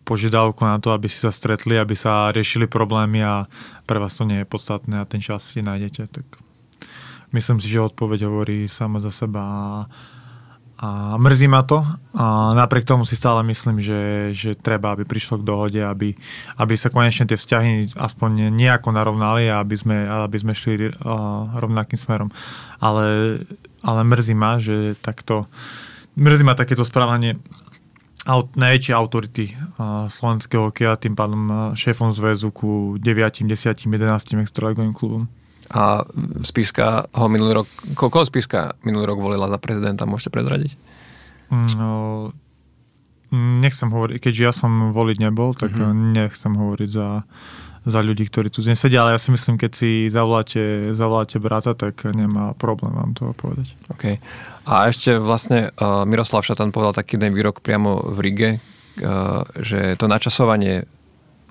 [0.03, 3.45] požiadavku na to, aby si sa stretli, aby sa riešili problémy a
[3.85, 6.09] pre vás to nie je podstatné a ten čas si nájdete.
[6.09, 6.25] Tak
[7.31, 9.61] myslím si, že odpoveď hovorí sama za seba a,
[10.81, 10.87] a
[11.21, 11.85] mrzí ma to
[12.17, 16.17] a napriek tomu si stále myslím, že, že treba, aby prišlo k dohode, aby,
[16.57, 20.93] aby sa konečne tie vzťahy aspoň nejako narovnali a aby sme, aby sme šli uh,
[21.55, 22.29] rovnakým smerom.
[22.81, 23.37] Ale,
[23.85, 25.45] ale mrzí ma, že takto
[26.15, 27.39] mrzí ma takéto správanie
[28.29, 34.43] aut, najväčšie autority uh, slovenského hokeja, tým pádom uh, šéfom zväzu ku 9, 10, 11
[34.45, 35.25] extraligovým klubom.
[35.71, 36.03] A
[36.43, 40.75] Spiska ho minulý rok, ko, koho Spiska minulý rok volila za prezidenta, môžete prezradiť?
[41.47, 41.89] Mm, no,
[43.31, 46.12] nechcem hovoriť, keďže ja som voliť nebol, tak mm-hmm.
[46.12, 47.23] nechcem hovoriť za,
[47.81, 52.05] za ľudí, ktorí tu sedia, ale ja si myslím, keď si zavoláte, zavoláte brata, tak
[52.13, 53.73] nemá problém vám to povedať.
[53.89, 54.21] OK.
[54.69, 59.97] A ešte vlastne uh, Miroslav Šatan povedal taký jeden výrok priamo v Rige, uh, že
[59.97, 60.85] to načasovanie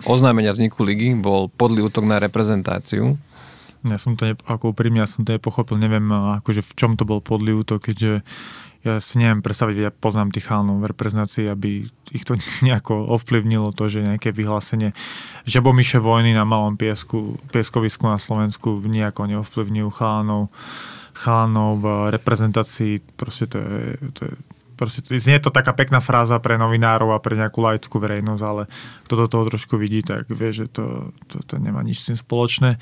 [0.06, 3.18] oznámenia vzniku ligy bol podlý útok na reprezentáciu.
[3.84, 7.08] Ja som to, ne, ako úprimne, ja som to nepochopil, neviem akože v čom to
[7.08, 8.22] bol podlý útok, keďže
[8.80, 11.84] ja si neviem predstaviť, ja poznám tých chálnov v reprezentácii, aby
[12.16, 14.96] ich to nejako ovplyvnilo to, že nejaké vyhlásenie
[15.44, 20.48] žabomyše vojny na malom piesku, pieskovisku na Slovensku nejako neovplyvňujú chálnov,
[21.12, 23.04] chálnov v reprezentácii.
[23.20, 23.84] Proste to je,
[24.16, 24.34] to je
[24.80, 28.64] proste, znie to taká pekná fráza pre novinárov a pre nejakú laickú verejnosť, ale
[29.04, 32.16] kto do toho trošku vidí, tak vie, že to, to, to nemá nič s tým
[32.16, 32.80] spoločné.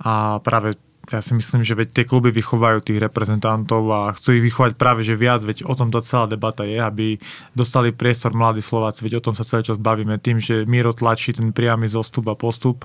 [0.00, 4.44] A práve ja si myslím, že veď tie kluby vychovajú tých reprezentantov a chcú ich
[4.44, 7.16] vychovať práve že viac, veď o tom to celá debata je, aby
[7.56, 11.32] dostali priestor mladí Slováci, veď o tom sa celý čas bavíme, tým, že Miro tlačí
[11.32, 12.84] ten priamy zostup a postup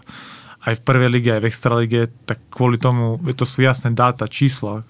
[0.64, 4.88] aj v prvej lige, aj v extralige, tak kvôli tomu, to sú jasné dáta, čísla,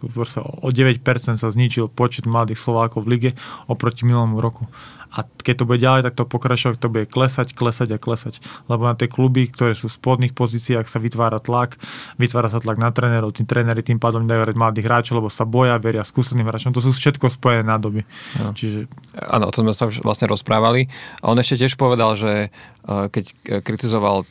[0.62, 1.02] o 9%
[1.41, 3.30] sa zničil počet mladých Slovákov v lige
[3.65, 4.69] oproti minulému roku.
[5.13, 8.41] A keď to bude ďalej, tak to pokračovať, to bude klesať, klesať a klesať.
[8.65, 11.78] Lebo na tie kluby, ktoré sú v spodných pozíciách, sa vytvára tlak,
[12.17, 15.45] vytvára sa tlak na trénerov, tí tréneri tým pádom dajú hrať mladých hráčov, lebo sa
[15.45, 16.73] boja, veria skúseným hráčom.
[16.73, 18.02] To sú všetko spojené nádoby.
[18.41, 18.58] No.
[18.58, 18.89] Čiže...
[19.21, 20.89] Áno, o tom sme sa vlastne rozprávali.
[21.21, 22.49] A on ešte tiež povedal, že
[22.84, 24.28] Eh, keď eh, kritizoval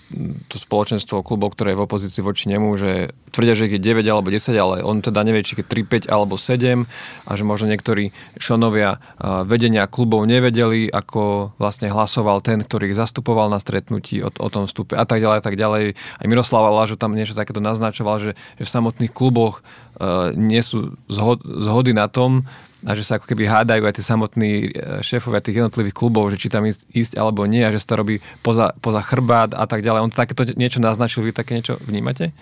[0.53, 4.05] to spoločenstvo klubov, ktoré je v opozícii voči nemu, že tvrdia, že ich je 9
[4.12, 6.85] alebo 10, ale on teda nevie, či je 3, 5 alebo 7
[7.25, 12.98] a že možno niektorí členovia eh, vedenia klubov nevedeli, ako vlastne hlasoval ten, ktorý ich
[12.98, 15.85] zastupoval na stretnutí o, o tom vstupe a tak ďalej a tak ďalej.
[15.96, 20.96] Aj Miroslava Lážo tam niečo takéto naznačoval, že, že v samotných kluboch uh, nie sú
[21.06, 22.46] zhod, zhody na tom,
[22.82, 24.68] a že sa ako keby hádajú aj tí samotní e,
[25.06, 28.02] šéfovia tých jednotlivých klubov, že či tam ísť, ísť alebo nie a že sa to
[28.02, 30.02] robí poza, poza chrbát a tak ďalej.
[30.02, 32.35] On takéto niečo naznačil, vy také niečo vnímate?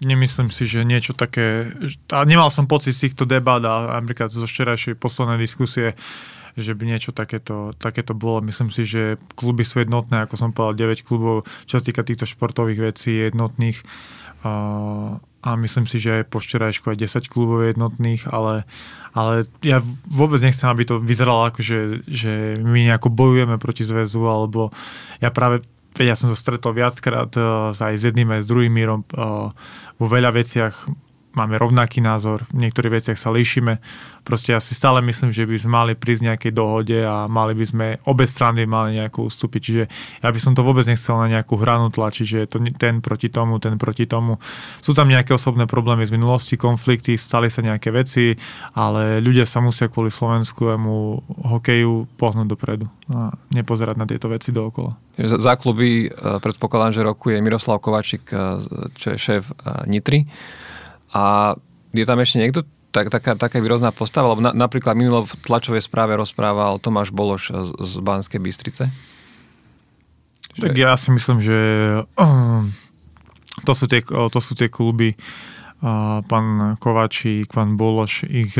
[0.00, 1.74] Nemyslím si, že niečo také...
[2.14, 5.98] A nemal som pocit z týchto debát a napríklad zo včerajšej poslednej diskusie,
[6.56, 8.40] že by niečo takéto, takéto bolo.
[8.40, 12.24] Myslím si, že kluby sú jednotné, ako som povedal, 9 klubov, čo sa týka týchto
[12.24, 13.84] športových vecí jednotných.
[14.40, 18.66] Uh, a myslím si, že aj po včerajšku aj 10 klubov jednotných, ale,
[19.14, 19.78] ale ja
[20.10, 24.74] vôbec nechcem, aby to vyzeralo ako, že, že my nejako bojujeme proti zväzu, alebo
[25.22, 25.62] ja práve
[25.96, 29.48] ja som to stretol viackrát uh, aj s jedným aj s druhým mírom uh,
[29.96, 31.05] vo veľa veciach
[31.36, 33.78] máme rovnaký názor, v niektorých veciach sa líšime.
[34.26, 37.64] Proste ja si stále myslím, že by sme mali prísť nejakej dohode a mali by
[37.68, 39.60] sme, obe strany mali nejakú ústupiť.
[39.60, 39.82] Čiže
[40.24, 43.30] ja by som to vôbec nechcel na nejakú hranu tlačiť, že je to ten proti
[43.30, 44.42] tomu, ten proti tomu.
[44.82, 48.34] Sú tam nejaké osobné problémy z minulosti, konflikty, stali sa nejaké veci,
[48.74, 50.94] ale ľudia sa musia kvôli slovenskému
[51.46, 55.06] hokeju pohnúť dopredu a nepozerať na tieto veci dookola.
[55.16, 56.08] Za kluby e,
[56.42, 58.36] predpokladám, že rokuje Miroslav Kovačík, e,
[58.98, 59.54] čo je šéf e,
[59.86, 60.26] Nitry.
[61.12, 61.54] A
[61.94, 62.60] je tam ešte niekto?
[62.90, 67.52] Tak, taká, taká výrozná postava, lebo na, napríklad minulo v tlačovej správe rozprával Tomáš Bološ
[67.52, 68.88] z, z Banskej Bystrice.
[70.56, 70.80] Tak že...
[70.80, 71.58] ja si myslím, že
[73.68, 75.12] to sú tie, to sú tie kluby,
[76.24, 78.56] pán Kovačík, pán Bološ, ich,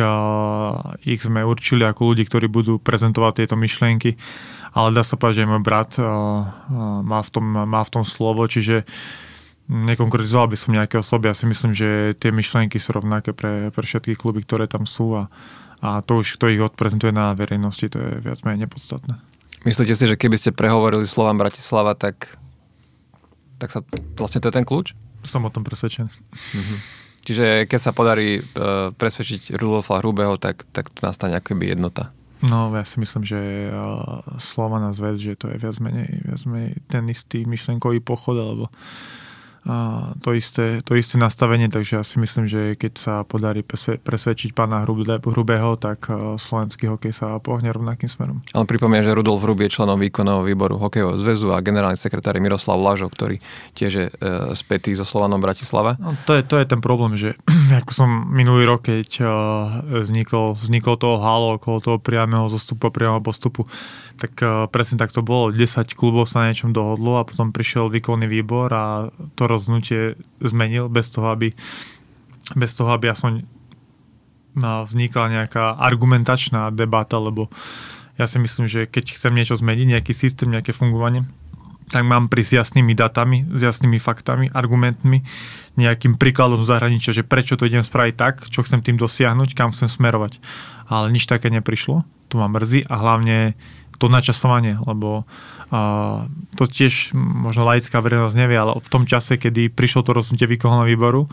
[1.09, 4.21] ich sme určili ako ľudí, ktorí budú prezentovať tieto myšlienky,
[4.77, 5.97] ale dá sa povedať, že môj brat
[7.01, 9.26] má, v tom, má v tom slovo, čiže uh,
[9.67, 13.83] Nekonkretizoval by som nejaké osoby, ja si myslím, že tie myšlienky sú rovnaké pre, pre
[13.83, 15.27] všetky kluby, ktoré tam sú a,
[15.83, 19.19] a to už, kto ich odprezentuje na verejnosti, to je viac menej nepodstatné.
[19.67, 22.39] Myslíte si, že keby ste prehovorili slovám Bratislava, tak,
[23.59, 23.83] tak sa
[24.15, 24.95] vlastne to je ten kľúč?
[25.27, 26.15] Som o tom presvedčený.
[26.55, 26.77] Mhm.
[27.27, 32.15] Čiže keď sa podarí uh, presvedčiť Rudolfa Hrubého, tak, tak to nastane akoby jednota.
[32.39, 36.43] No, ja si myslím, že uh, slova na zväz, že to je viac menej, viac
[36.47, 38.71] menej ten istý myšlenkový pochod, alebo
[40.23, 43.67] to isté, to isté nastavenie, takže ja si myslím, že keď sa podarí
[43.99, 48.47] presvedčiť pána Hrubého, tak e, slovenský hokej sa pohne rovnakým smerom.
[48.55, 52.79] Ale pripomínam, že Rudolf Hrub je členom výkonného výboru hokejového zväzu a generálny sekretár Miroslav
[52.79, 53.43] Lažo, ktorý
[53.75, 54.13] tiež je e,
[54.55, 55.99] spätý so Slovanom Bratislava.
[55.99, 57.35] No, to, je, to je ten problém, že
[57.83, 59.25] ako som minulý rok, keď e,
[60.07, 63.67] vznikol, vznikol toho halo okolo toho priamého zostupu a priamého postupu,
[64.17, 64.33] tak
[64.73, 65.53] presne tak to bolo.
[65.53, 70.93] 10 klubov sa na niečom dohodlo a potom prišiel výkonný výbor a to rozhodnutie zmenil
[70.93, 71.57] bez toho, aby
[72.55, 73.43] bez toho, aby aspoň
[74.57, 77.53] vznikla nejaká argumentačná debata, lebo
[78.17, 81.29] ja si myslím, že keď chcem niečo zmeniť, nejaký systém, nejaké fungovanie,
[81.93, 85.23] tak mám prísť s jasnými datami, s jasnými faktami, argumentmi,
[85.77, 89.87] nejakým príkladom zahraničia, že prečo to idem spraviť tak, čo chcem tým dosiahnuť, kam chcem
[89.87, 90.41] smerovať.
[90.89, 93.55] Ale nič také neprišlo, to ma mrzí a hlavne
[94.01, 95.56] to načasovanie, lebo uh,
[96.55, 100.87] to tiež možno laická verejnosť nevie, ale v tom čase, kedy prišlo to rozhodnutie výkonného
[100.87, 101.27] výboru,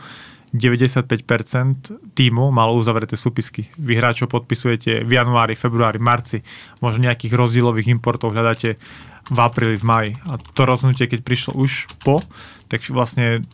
[0.54, 3.65] 95% týmu malo uzavreté súpisky.
[3.74, 6.46] Vy hráčov podpisujete v januári, februári, marci.
[6.78, 8.78] Možno nejakých rozdielových importov hľadáte
[9.34, 10.12] v apríli, v maji.
[10.30, 12.22] A to rozhodnutie, keď prišlo už po,
[12.69, 13.50] tak vlastne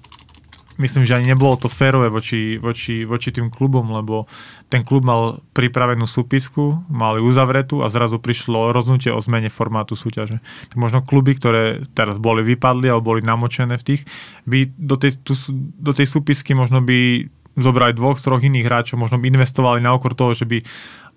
[0.80, 4.26] myslím, že ani nebolo to férové voči, voči, voči tým klubom, lebo
[4.72, 10.40] ten klub mal pripravenú súpisku, mali uzavretú a zrazu prišlo rozhodnutie o zmene formátu súťaže.
[10.72, 14.02] Tak možno kluby, ktoré teraz boli vypadli alebo boli namočené v tých,
[14.48, 15.36] by do tej, tu,
[15.78, 17.28] do tej súpisky možno by
[17.60, 20.64] zobrali dvoch, troch iných hráčov, možno by investovali na okor toho, že by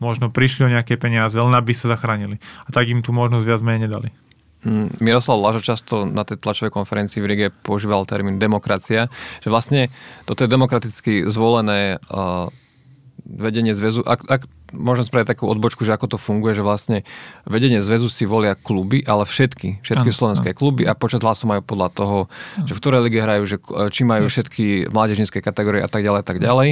[0.03, 2.43] možno prišli o nejaké peniaze, len aby sa zachránili.
[2.67, 4.11] A tak im tu možnosť viac menej nedali.
[4.65, 9.91] Mm, Miroslav Lažo často na tej tlačovej konferencii v Rige používal termín demokracia, že vlastne
[10.27, 12.51] toto je demokraticky zvolené uh,
[13.23, 14.43] vedenie zväzu, ak, ak
[14.75, 17.07] môžem spraviť takú odbočku, že ako to funguje, že vlastne
[17.47, 20.59] vedenie zväzu si volia kluby, ale všetky, všetky ano, slovenské ano.
[20.59, 22.67] kluby a počet hlasov majú podľa toho, ano.
[22.67, 23.57] že v ktorej lige hrajú, že
[23.95, 24.33] či majú yes.
[24.35, 26.69] všetky mládežnícke kategórie a tak ďalej, a tak ďalej.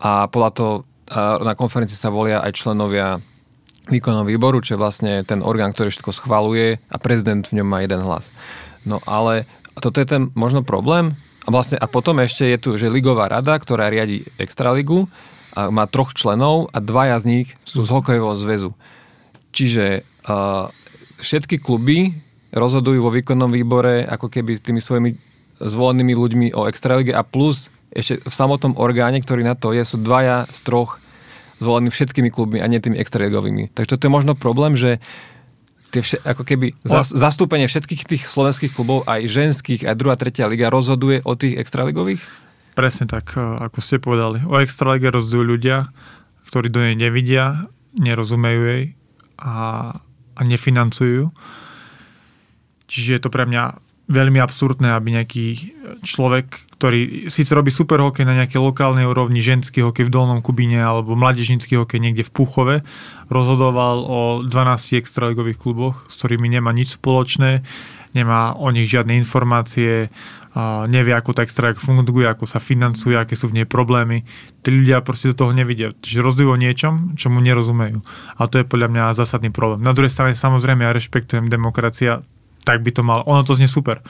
[0.00, 0.72] A podľa toho
[1.10, 3.18] a na konferencii sa volia aj členovia
[3.90, 7.82] výkonného výboru, čo je vlastne ten orgán, ktorý všetko schvaluje a prezident v ňom má
[7.82, 8.30] jeden hlas.
[8.86, 9.44] No ale
[9.76, 11.18] toto je ten možno problém.
[11.44, 15.08] A vlastne a potom ešte je tu, že ligová rada, ktorá riadi extraligu
[15.56, 18.70] a má troch členov a dvaja z nich sú z hokejového zväzu.
[19.50, 20.70] Čiže uh,
[21.18, 22.14] všetky kluby
[22.54, 25.16] rozhodujú vo výkonnom výbore ako keby s tými svojimi
[25.58, 29.98] zvolenými ľuďmi o extralige a plus ešte v samotnom orgáne, ktorý na to je, sú
[29.98, 30.99] dvaja z troch
[31.60, 33.70] zvolení všetkými klubmi a nie tými extraligovými.
[33.76, 34.98] Takže to je možno problém, že
[35.92, 40.48] tie vše, ako keby zas, zastúpenie všetkých tých slovenských klubov, aj ženských, aj druhá, tretia
[40.48, 42.22] liga rozhoduje o tých extraligových?
[42.78, 44.40] Presne tak, e, ako ste povedali.
[44.46, 45.90] O extralige rozhodujú ľudia,
[46.48, 47.68] ktorí do nej nevidia,
[47.98, 48.84] nerozumejú jej
[49.42, 49.54] a,
[50.38, 51.34] a nefinancujú.
[52.86, 55.46] Čiže je to pre mňa veľmi absurdné, aby nejaký
[56.02, 60.82] človek, ktorý síce robí super hokej na nejakej lokálnej úrovni, ženský hokej v Dolnom Kubine
[60.82, 62.76] alebo mladežnícky hokej niekde v Puchove,
[63.30, 67.62] rozhodoval o 12 extraligových kluboch, s ktorými nemá nič spoločné,
[68.18, 70.10] nemá o nich žiadne informácie,
[70.90, 74.26] nevie, ako tá extra funguje, ako sa financuje, aké sú v nej problémy.
[74.66, 75.94] Tí ľudia proste do toho nevidia.
[75.94, 78.02] Čiže rozhodujú o niečom, čomu nerozumejú.
[78.34, 79.86] A to je podľa mňa zásadný problém.
[79.86, 82.26] Na druhej strane samozrejme ja rešpektujem demokracia,
[82.64, 83.24] tak by to mal.
[83.26, 84.04] Ono to znie super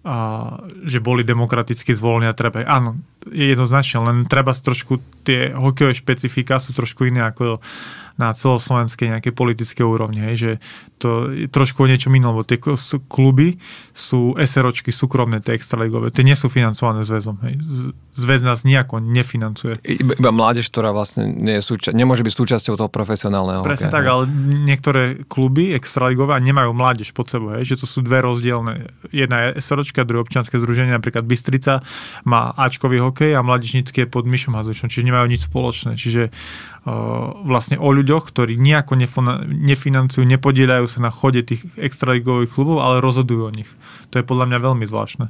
[0.00, 0.56] a,
[0.88, 2.96] že boli demokraticky zvolení a treba, áno,
[3.28, 4.96] je jednoznačne, len treba trošku,
[5.28, 7.60] tie hokejové špecifika sú trošku iné ako
[8.20, 10.50] na celoslovenskej nejakej politické úrovni, hej, že
[11.00, 12.60] to je trošku o niečom inom, lebo tie
[13.08, 13.56] kluby
[13.96, 17.40] sú SROčky súkromné, tie extraligové, tie nie sú financované zväzom.
[17.48, 17.56] Hej.
[18.12, 19.80] Zväz nás nejako nefinancuje.
[19.80, 24.04] Iba, mládež, ktorá vlastne nie je súča- nemôže byť súčasťou toho profesionálneho Presne hokeja, tak,
[24.04, 24.12] hej.
[24.12, 24.22] ale
[24.68, 28.92] niektoré kluby extraligové nemajú mládež pod sebou, hej, že to sú dve rozdielne.
[29.08, 31.80] Jedna je SROčka, druhé občianske združenie, napríklad Bystrica
[32.28, 35.96] má Ačkový hokej a mládežnícky je pod Myšom Hazočom, čiže nemajú nič spoločné.
[35.96, 36.28] Čiže
[37.44, 38.96] vlastne o ľuďoch, ktorí nejako
[39.48, 43.68] nefinancujú, nepodielajú sa na chode tých extraligových klubov, ale rozhodujú o nich.
[44.10, 45.28] To je podľa mňa veľmi zvláštne.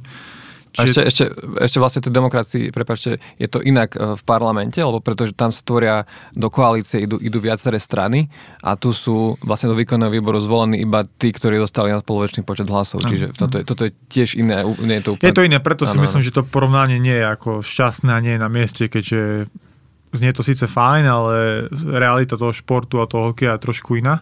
[0.71, 0.79] Čiže...
[0.79, 1.25] A ešte, ešte,
[1.67, 5.59] ešte vlastne tej demokracii, prepačte, je to inak e, v parlamente, lebo pretože tam sa
[5.67, 8.31] tvoria do koalície, idú, idú viaceré strany
[8.63, 12.71] a tu sú vlastne do výkonného výboru zvolení iba tí, ktorí dostali na spoločný počet
[12.71, 13.03] hlasov.
[13.03, 14.63] Čiže toto je, toto je tiež iné.
[14.79, 15.27] Nie je, to úplne...
[15.27, 16.27] je to iné, preto si ano, myslím, ano.
[16.31, 19.51] že to porovnanie nie je ako šťastné a nie je na mieste, keďže
[20.11, 21.33] znie to síce fajn, ale
[21.71, 24.19] realita toho športu a toho hokeja je trošku iná.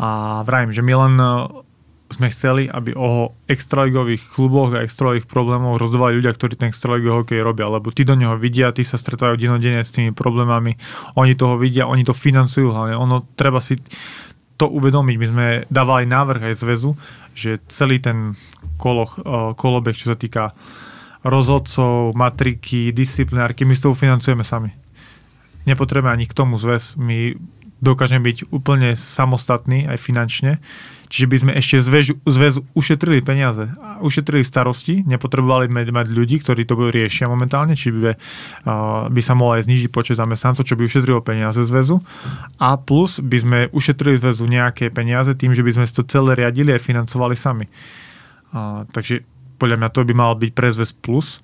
[0.00, 1.28] A vrajím, že my len e,
[2.08, 7.40] sme chceli, aby o extraligových kluboch a extraligových problémoch rozdávali ľudia, ktorí ten extraligový hokej
[7.44, 10.80] robia, lebo tí do neho vidia, tí sa stretávajú denodene s tými problémami,
[11.20, 12.96] oni toho vidia, oni to financujú hlavne.
[12.96, 13.76] Ono treba si
[14.56, 15.16] to uvedomiť.
[15.20, 16.96] My sme dávali návrh aj zväzu,
[17.36, 18.32] že celý ten
[18.80, 20.56] koloch, e, kolobeh, čo sa týka
[21.20, 24.79] rozhodcov, matriky, disciplinárky, my z toho financujeme sami
[25.70, 26.98] nepotrebujeme ani k tomu zväz.
[26.98, 27.38] My
[27.80, 30.60] dokážeme byť úplne samostatní aj finančne.
[31.10, 33.66] Čiže by sme ešte zväzu, zväzu ušetrili peniaze,
[33.98, 39.58] ušetrili starosti, nepotrebovali mať ľudí, ktorí to riešia momentálne, či by, uh, by sa mohol
[39.58, 41.98] aj znižiť počet zamestnancov, čo by ušetrilo peniaze zväzu.
[42.62, 46.38] A plus by sme ušetrili zväzu nejaké peniaze tým, že by sme si to celé
[46.38, 47.66] riadili a financovali sami.
[48.54, 49.26] Uh, takže
[49.58, 51.42] podľa mňa to by malo byť pre zväz plus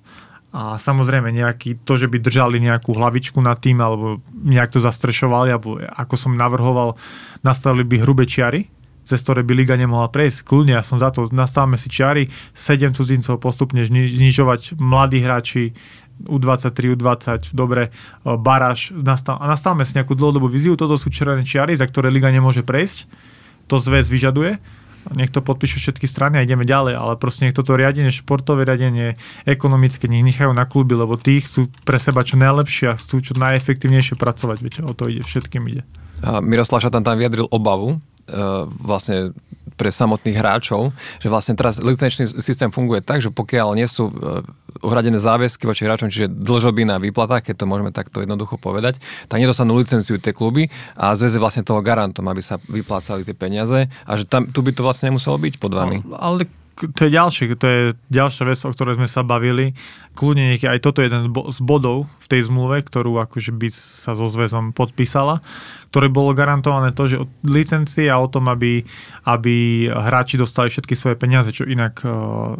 [0.57, 5.53] a samozrejme nejaký, to, že by držali nejakú hlavičku nad tým, alebo nejak to zastrešovali,
[5.53, 6.97] alebo ako som navrhoval,
[7.45, 8.65] nastavili by hrubé čiary,
[9.05, 10.41] cez ktoré by liga nemohla prejsť.
[10.41, 15.77] Kľudne, ja som za to, nastavme si čiary, 7 cudzincov postupne znižovať, mladí hráči,
[16.25, 17.93] U23, U20, dobre,
[18.25, 22.33] baráž, nastav, a nastavme si nejakú dlhodobú viziu, toto sú červené čiary, za ktoré liga
[22.33, 23.05] nemôže prejsť,
[23.69, 24.57] to zväz vyžaduje
[25.13, 29.15] nech to podpíšu všetky strany a ideme ďalej, ale proste nech toto riadenie, športové riadenie,
[29.47, 33.33] ekonomické, nech nechajú na kluby, lebo tí chcú pre seba čo najlepšie a chcú čo
[33.37, 35.83] najefektívnejšie pracovať, viete, o to ide, všetkým ide.
[36.25, 37.97] A Miroslav Šatan tam vyjadril obavu, e,
[38.81, 39.37] vlastne
[39.77, 40.89] pre samotných hráčov,
[41.21, 44.13] že vlastne teraz licenčný systém funguje tak, že pokiaľ nie sú e,
[44.81, 48.97] uhradené záväzky voči hráčom, čiže dlžoby na výplatách, keď to môžeme takto jednoducho povedať,
[49.29, 53.87] tak nedostanú licenciu tie kluby a zväz vlastne toho garantom, aby sa vyplácali tie peniaze
[53.87, 56.01] a že tam, tu by to vlastne nemuselo byť pod vami.
[56.03, 57.81] No, ale to je ďalšie, to je
[58.13, 59.73] ďalšia vec, o ktorej sme sa bavili.
[60.13, 64.13] Kľudne niekde, aj toto je jeden z bodov v tej zmluve, ktorú akože by sa
[64.13, 65.41] so zväzom podpísala,
[65.93, 68.85] ktoré bolo garantované to, že od licencie a o tom, aby,
[69.25, 72.09] aby hráči dostali všetky svoje peniaze, čo inak e,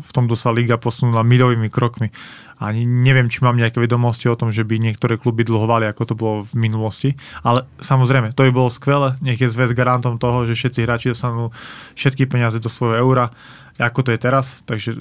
[0.02, 2.14] v tomto sa liga posunula milovými krokmi.
[2.58, 6.16] Ani neviem, či mám nejaké vedomosti o tom, že by niektoré kluby dlhovali, ako to
[6.18, 7.14] bolo v minulosti.
[7.46, 9.14] Ale samozrejme, to by bolo skvelé.
[9.22, 11.54] Nech je zväz garantom toho, že všetci hráči dostanú
[11.94, 13.30] všetky peniaze do svojho eura
[13.78, 14.98] ako to je teraz, takže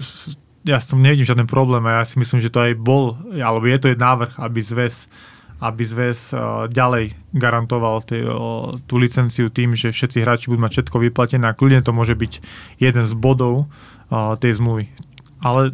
[0.67, 3.65] ja s tom nevidím žiaden problém a ja si myslím, že to aj bol, alebo
[3.65, 5.09] je to aj návrh, aby zväz
[5.57, 10.73] aby zväz uh, ďalej garantoval tý, uh, tú licenciu tým, že všetci hráči budú mať
[10.85, 12.33] všetko vyplatené a kľudne to môže byť
[12.77, 14.93] jeden z bodov uh, tej zmluvy.
[15.41, 15.73] Ale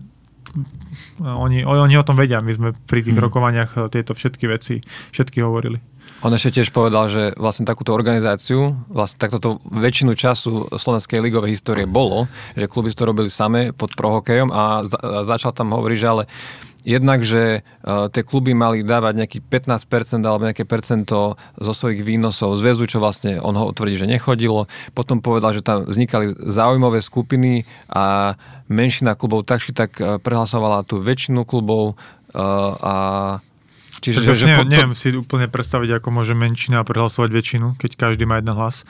[1.18, 3.26] oni, oni o tom vedia, my sme pri tých hmm.
[3.26, 5.80] rokovaniach tieto všetky veci všetky hovorili.
[6.20, 11.56] On ešte tiež povedal, že vlastne takúto organizáciu, vlastne takto to väčšinu času slovenskej ligovej
[11.56, 14.84] histórie bolo, že kluby to robili same pod prohokejom a
[15.24, 16.24] začal tam hovoriť, že ale
[16.82, 22.58] jednak, že uh, tie kluby mali dávať nejaký 15% alebo nejaké percento zo svojich výnosov
[22.58, 24.66] zväzu, čo vlastne on ho tvrdí, že nechodilo.
[24.92, 28.34] Potom povedal, že tam vznikali záujmové skupiny a
[28.66, 32.38] menšina klubov tak či tak uh, prehlasovala tú väčšinu klubov uh,
[32.82, 32.94] a
[34.02, 38.26] Čiže, že, že neviem, neviem si úplne predstaviť, ako môže menšina prehlasovať väčšinu, keď každý
[38.26, 38.82] má jeden hlas.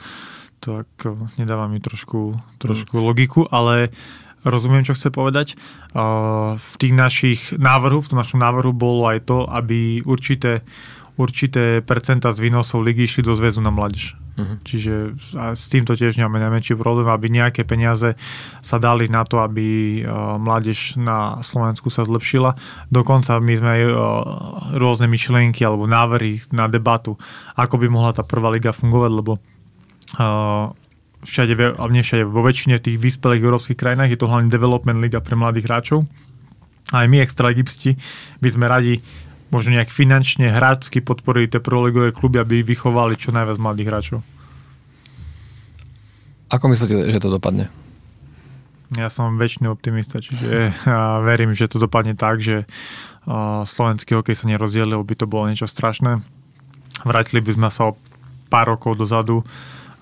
[0.65, 3.03] To ako nedáva mi trošku, trošku mm.
[3.05, 3.93] logiku, ale
[4.41, 5.53] rozumiem, čo chce povedať.
[6.57, 10.65] V tých našich návrhu, v tom našom návrhu bolo aj to, aby určité,
[11.13, 14.17] určité percenta z výnosov ligy išli do zväzu na mládež.
[14.33, 14.57] Uh-huh.
[14.65, 18.17] Čiže a s týmto tiež nemáme najmenší problém, aby nejaké peniaze
[18.65, 22.57] sa dali na to, aby uh, mládež na Slovensku sa zlepšila.
[22.89, 23.95] Dokonca my sme aj uh,
[24.81, 27.13] rôzne myšlienky alebo návrhy na debatu,
[27.53, 30.73] ako by mohla tá prvá liga fungovať, lebo uh,
[31.21, 35.21] všade, ale nie všade, vo väčšine tých vyspelých európskych krajinách je to hlavne development liga
[35.21, 35.99] pre mladých hráčov.
[36.91, 37.95] A aj my, extralibsti,
[38.43, 38.97] by sme radi
[39.53, 44.19] možno nejak finančne, hráčsky podporili tie proligové kluby, aby vychovali čo najviac mladých hráčov.
[46.49, 47.69] Ako myslíte, že to dopadne?
[48.93, 52.65] Ja som väčšiný optimista, čiže ja verím, že to dopadne tak, že
[53.65, 56.21] slovenský hokej sa nerozdielil, by to bolo niečo strašné.
[57.01, 57.97] Vrátili by sme sa o
[58.53, 59.41] pár rokov dozadu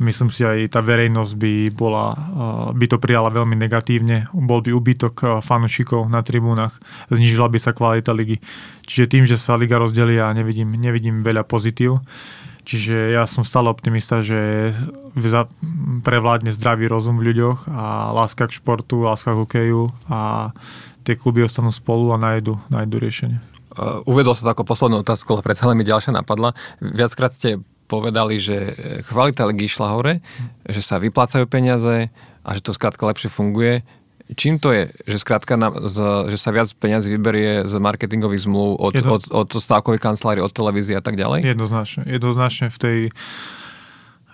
[0.02, 2.18] Myslím si aj tá verejnosť by, bola, eh,
[2.74, 4.26] by to prijala veľmi negatívne.
[4.34, 6.82] Bol by ubytok eh, fanúšikov na tribúnach,
[7.14, 8.42] znižila by sa kvalita ligy.
[8.90, 12.02] Čiže tým, že sa liga rozdelí, ja nevidím, nevidím veľa pozitív.
[12.62, 14.72] Čiže ja som stále optimista, že
[16.06, 20.54] prevládne zdravý rozum v ľuďoch a láska k športu, láska k hokeju a
[21.02, 23.38] tie kluby ostanú spolu a nájdu, nájdu riešenie.
[23.72, 26.54] Uh, uvedol som to ako poslednú otázku, ale predsa len mi ďalšia napadla.
[26.84, 28.72] Viackrát ste povedali, že
[29.12, 30.24] kvalita ligy išla hore,
[30.64, 32.08] že sa vyplácajú peniaze
[32.48, 33.84] a že to skrátka lepšie funguje.
[34.32, 38.80] Čím to je, že skrátka na, z, že sa viac peniazí vyberie z marketingových zmluv
[38.80, 39.20] od, Jedno...
[39.20, 41.44] od, od stávkovej kancelárie, od televízie a tak ďalej?
[41.44, 42.08] Jednoznačne.
[42.08, 42.98] Jednoznačne v tej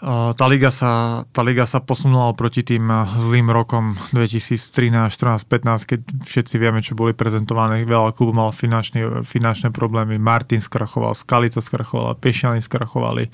[0.01, 2.85] tá liga, sa, tá liga sa posunula proti tým
[3.17, 7.81] zlým rokom 2013, 14, 15, keď všetci vieme, čo boli prezentované.
[7.81, 10.21] Veľa klubov mal finančné, finančné problémy.
[10.21, 13.33] Martin skrachoval, Skalica skrachovala, Pešiany skrachovali.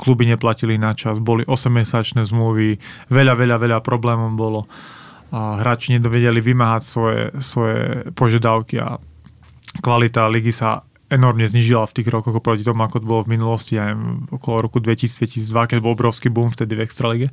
[0.00, 2.80] Kluby neplatili na čas, boli 8-mesačné zmluvy,
[3.12, 4.64] veľa, veľa, veľa problémov bolo.
[5.34, 8.96] Hráči nedovedeli vymáhať svoje, svoje požiadavky a
[9.82, 10.80] kvalita ligy sa
[11.12, 13.92] enormne znižila v tých rokoch oproti tomu, ako to bolo v minulosti, aj
[14.32, 17.28] okolo roku 2000-2002, keď bol obrovský boom vtedy v Extralige.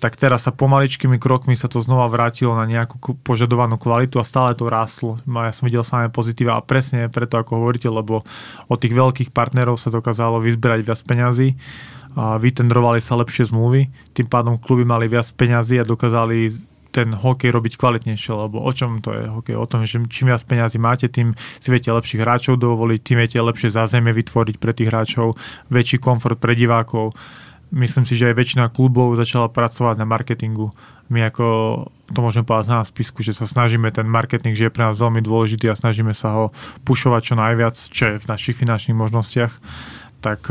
[0.00, 4.56] Tak teraz sa pomaličkými krokmi sa to znova vrátilo na nejakú požadovanú kvalitu a stále
[4.56, 5.20] to rástlo.
[5.28, 8.24] Ja som videl samé pozitíva a presne preto, ako hovoríte, lebo
[8.64, 11.52] od tých veľkých partnerov sa dokázalo vyzberať viac peňazí
[12.16, 16.48] a vytendrovali sa lepšie zmluvy, tým pádom kluby mali viac peňazí a dokázali
[16.90, 19.56] ten hokej robiť kvalitnejšie, lebo o čom to je hokej?
[19.56, 23.38] O tom, že čím viac peniazy máte, tým si viete lepších hráčov dovoliť, tým viete
[23.38, 25.38] lepšie zázemie vytvoriť pre tých hráčov,
[25.70, 27.14] väčší komfort pre divákov.
[27.70, 30.74] Myslím si, že aj väčšina klubov začala pracovať na marketingu.
[31.10, 31.46] My ako
[32.10, 35.22] to môžeme povedať na spisku, že sa snažíme ten marketing, že je pre nás veľmi
[35.22, 36.44] dôležitý a snažíme sa ho
[36.82, 39.52] pušovať čo najviac, čo je v našich finančných možnostiach.
[40.22, 40.50] Tak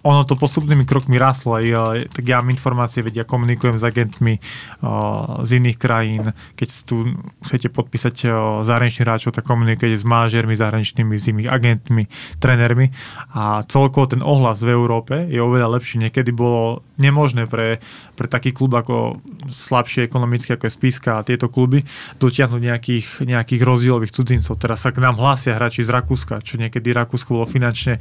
[0.00, 5.44] ono to postupnými krokmi rastlo aj, tak ja mám informácie, vedia, komunikujem s agentmi uh,
[5.44, 8.32] z iných krajín, keď tu chcete podpísať uh,
[8.64, 12.08] zahraničných hráčov, tak komunikujete s mážermi zahraničnými, s inými agentmi,
[12.40, 12.88] trénermi
[13.36, 16.00] a celkovo ten ohlas v Európe je oveľa lepší.
[16.00, 17.84] Niekedy bolo nemožné pre,
[18.16, 19.20] pre taký klub ako
[19.52, 21.84] slabšie ekonomicky ako je Spiska a tieto kluby
[22.16, 24.56] dotiahnuť nejakých, nejakých rozdielových cudzincov.
[24.56, 28.00] Teraz sa k nám hlásia hráči z Rakúska, čo niekedy Rakúsko bolo finančne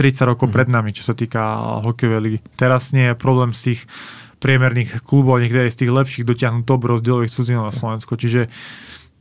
[0.00, 0.54] 30 rokov mm.
[0.56, 1.40] pred nami, čo sa týka
[1.84, 2.38] hokejovej ligy.
[2.56, 3.80] Teraz nie je problém z tých
[4.40, 8.16] priemerných klubov, niektoré z tých lepších dotiahnu top rozdielových cudzinov na Slovensku.
[8.16, 8.48] Čiže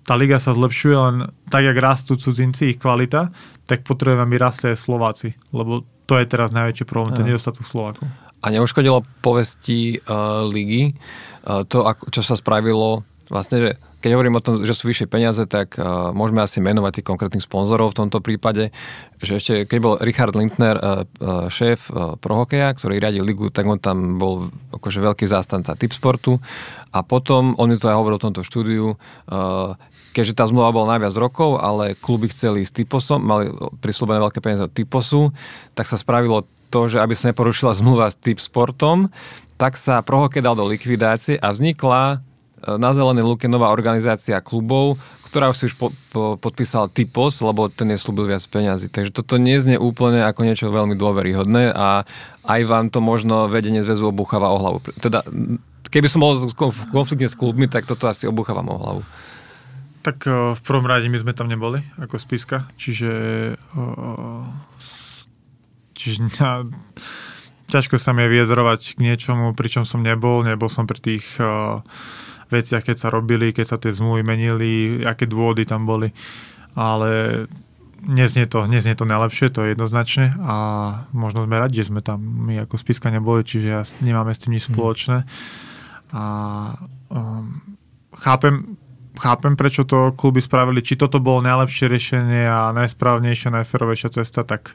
[0.08, 1.16] tá liga sa zlepšuje, len
[1.52, 3.36] tak, jak rastú cudzinci, ich kvalita,
[3.68, 8.08] tak potrebujeme, aby rastli aj Slováci, lebo to je teraz najväčší problém, ten nedostatok Slovákov.
[8.40, 14.40] A neuškodilo povesti uh, ligy uh, to, ako, čo sa spravilo vlastne, že keď hovorím
[14.40, 18.00] o tom, že sú vyššie peniaze, tak uh, môžeme asi menovať tých konkrétnych sponzorov v
[18.04, 18.72] tomto prípade,
[19.20, 23.68] že ešte keď bol Richard Lindner uh, uh, šéf uh, prohokeja, ktorý riadil ligu, tak
[23.68, 26.40] on tam bol akože veľký zástanca sportu.
[26.90, 29.78] A potom, on mi to aj hovoril v tomto štúdiu, uh,
[30.16, 33.52] keďže tá zmluva bola najviac rokov, ale kluby chceli s typosom, mali
[33.84, 35.36] prislúbené veľké peniaze od typosu,
[35.78, 39.10] tak sa spravilo to, že aby sa neporušila zmluva s typ sportom,
[39.60, 42.24] tak sa prohokej dal do likvidácie a vznikla
[42.66, 45.00] na Zelenej Luke nová organizácia klubov,
[45.30, 48.90] ktorá si už po, po, podpísal typos, lebo ten je slúbil viac peňazí.
[48.90, 52.02] Takže toto neznie úplne ako niečo veľmi dôveryhodné a
[52.50, 54.82] aj vám to možno vedenie zväzu obúchava o hlavu.
[54.98, 55.22] Teda,
[55.94, 59.02] keby som bol v konflikte s klubmi, tak toto asi obúchávam o hlavu.
[60.02, 63.12] Tak eh, v prvom rade my sme tam neboli ako spiska, čiže
[63.54, 64.44] eh,
[65.94, 66.18] čiže
[67.70, 71.86] ťažko sa mi je vyjadrovať k niečomu, pričom som nebol, nebol som pri tých uh,
[72.50, 76.10] veciach, keď sa robili, keď sa tie zmluvy menili, aké dôvody tam boli.
[76.74, 77.46] Ale
[78.06, 80.56] neznie to, neznie to najlepšie, to je jednoznačne a
[81.12, 84.56] možno sme radi, že sme tam my ako spiska neboli, čiže ja nemáme s tým
[84.56, 84.72] nič mhm.
[84.74, 85.18] spoločné.
[86.10, 86.24] A
[87.14, 87.62] um,
[88.18, 88.80] chápem,
[89.20, 90.82] chápem, prečo to kluby spravili.
[90.82, 94.74] Či toto bolo najlepšie riešenie a najsprávnejšia, najferovejšia cesta, tak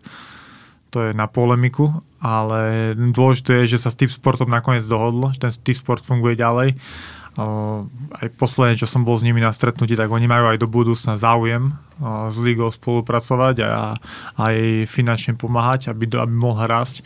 [0.94, 1.90] to je na polemiku,
[2.22, 6.38] ale dôležité je, že sa s tým sportom nakoniec dohodlo, že ten tým sport funguje
[6.38, 6.78] ďalej
[8.14, 11.18] aj posledne, čo som bol s nimi na stretnutí, tak oni majú aj do budúcna
[11.18, 11.74] záujem
[12.30, 13.98] s ligou spolupracovať a
[14.38, 17.02] aj finančne pomáhať, aby, aby mohol rásť.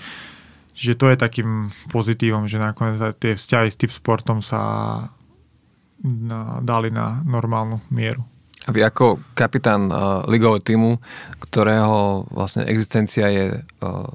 [0.76, 1.50] Čiže to je takým
[1.90, 4.60] pozitívom, že nakoniec tie vzťahy s tým sportom sa
[6.62, 8.22] dali na normálnu mieru.
[8.68, 11.00] A vy ako kapitán uh, ligového týmu,
[11.40, 14.06] ktorého vlastne existencia je uh,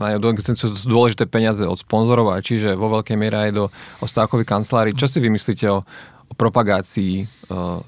[0.00, 3.64] do existenciu dôležité peniaze od sponzorov a čiže vo veľkej miere aj do
[4.00, 4.96] stávkových kancelárií.
[4.96, 5.84] Čo si vymyslíte o,
[6.28, 7.84] o propagácii uh,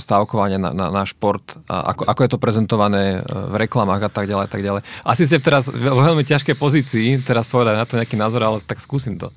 [0.00, 4.10] stávkovania na, na, na šport a ako, ako je to prezentované uh, v reklamách a
[4.12, 4.82] tak ďalej, tak ďalej.
[5.04, 8.80] Asi ste teraz v veľmi ťažkej pozícii teraz povedať na to nejaký názor, ale tak
[8.80, 9.28] skúsim to.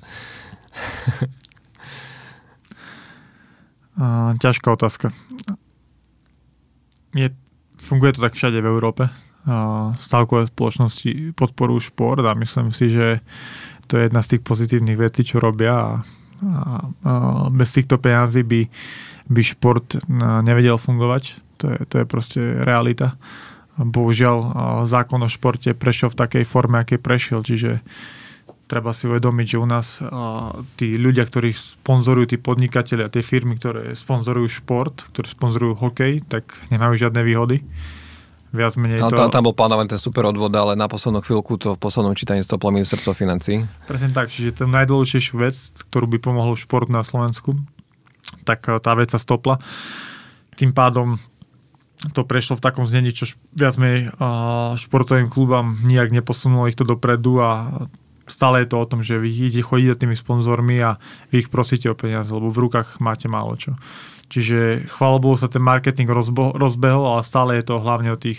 [4.40, 5.12] ťažká otázka.
[7.12, 7.28] Je,
[7.76, 9.12] funguje to tak všade v Európe
[9.96, 13.24] stavkové spoločnosti podporujú šport a myslím si, že
[13.88, 15.90] to je jedna z tých pozitívnych vecí, čo robia a,
[16.44, 16.52] a,
[17.02, 17.12] a
[17.48, 18.68] bez týchto peňazí by,
[19.32, 19.96] by šport
[20.44, 21.40] nevedel fungovať.
[21.60, 23.16] To je, to je proste realita.
[23.80, 24.38] Bohužiaľ
[24.84, 27.80] zákon o športe prešiel v takej forme, aké prešiel, čiže
[28.68, 30.04] treba si uvedomiť, že u nás
[30.78, 36.54] tí ľudia, ktorí sponzorujú, tí podnikatelia, tie firmy, ktoré sponzorujú šport, ktoré sponzorujú hokej, tak
[36.70, 37.64] nemajú žiadne výhody
[38.50, 39.14] viac menej to...
[39.14, 42.42] Tam, tam bol plánovaný ten super odvod, ale na poslednú chvíľku to v poslednom čítaní
[42.42, 43.64] stoplo ministerstvo financí.
[43.86, 45.56] Presne tak, čiže ten najdôležitejšiu vec,
[45.90, 47.54] ktorú by pomohlo šport na Slovensku,
[48.42, 49.62] tak eh, tá vec sa stopla.
[50.58, 51.16] Tým pádom
[52.16, 54.12] to prešlo v takom znení, čo viac menej eh,
[54.76, 57.50] športovým klubom nijak neposunulo ich to dopredu a
[58.30, 61.02] stále je to o tom, že vy idete chodiť tými sponzormi a
[61.34, 63.74] vy ich prosíte o peniaze, lebo v rukách máte málo čo.
[64.30, 68.38] Čiže chvála sa ten marketing rozbo- rozbehol, ale stále je to hlavne o tých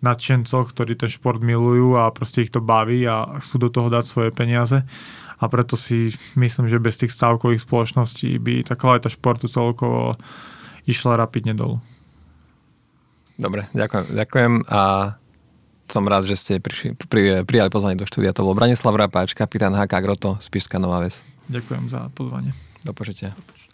[0.00, 4.04] nadšencoch, ktorí ten šport milujú a proste ich to baví a chcú do toho dať
[4.08, 4.80] svoje peniaze.
[5.36, 10.16] A preto si myslím, že bez tých stávkových spoločností by tá kvalita športu celkovo
[10.88, 11.84] išla rapidne dolu.
[13.36, 15.12] Dobre, ďakujem, ďakujem a
[15.92, 18.32] som rád, že ste prišli, pri, prijali pozvanie do štúdia.
[18.32, 20.48] To bol Branislav Rapáč, kapitán HK Groto z
[20.80, 21.20] Nová Ves.
[21.52, 22.56] Ďakujem za pozvanie.
[22.82, 23.36] Do počutia.
[23.36, 23.65] Do počutia.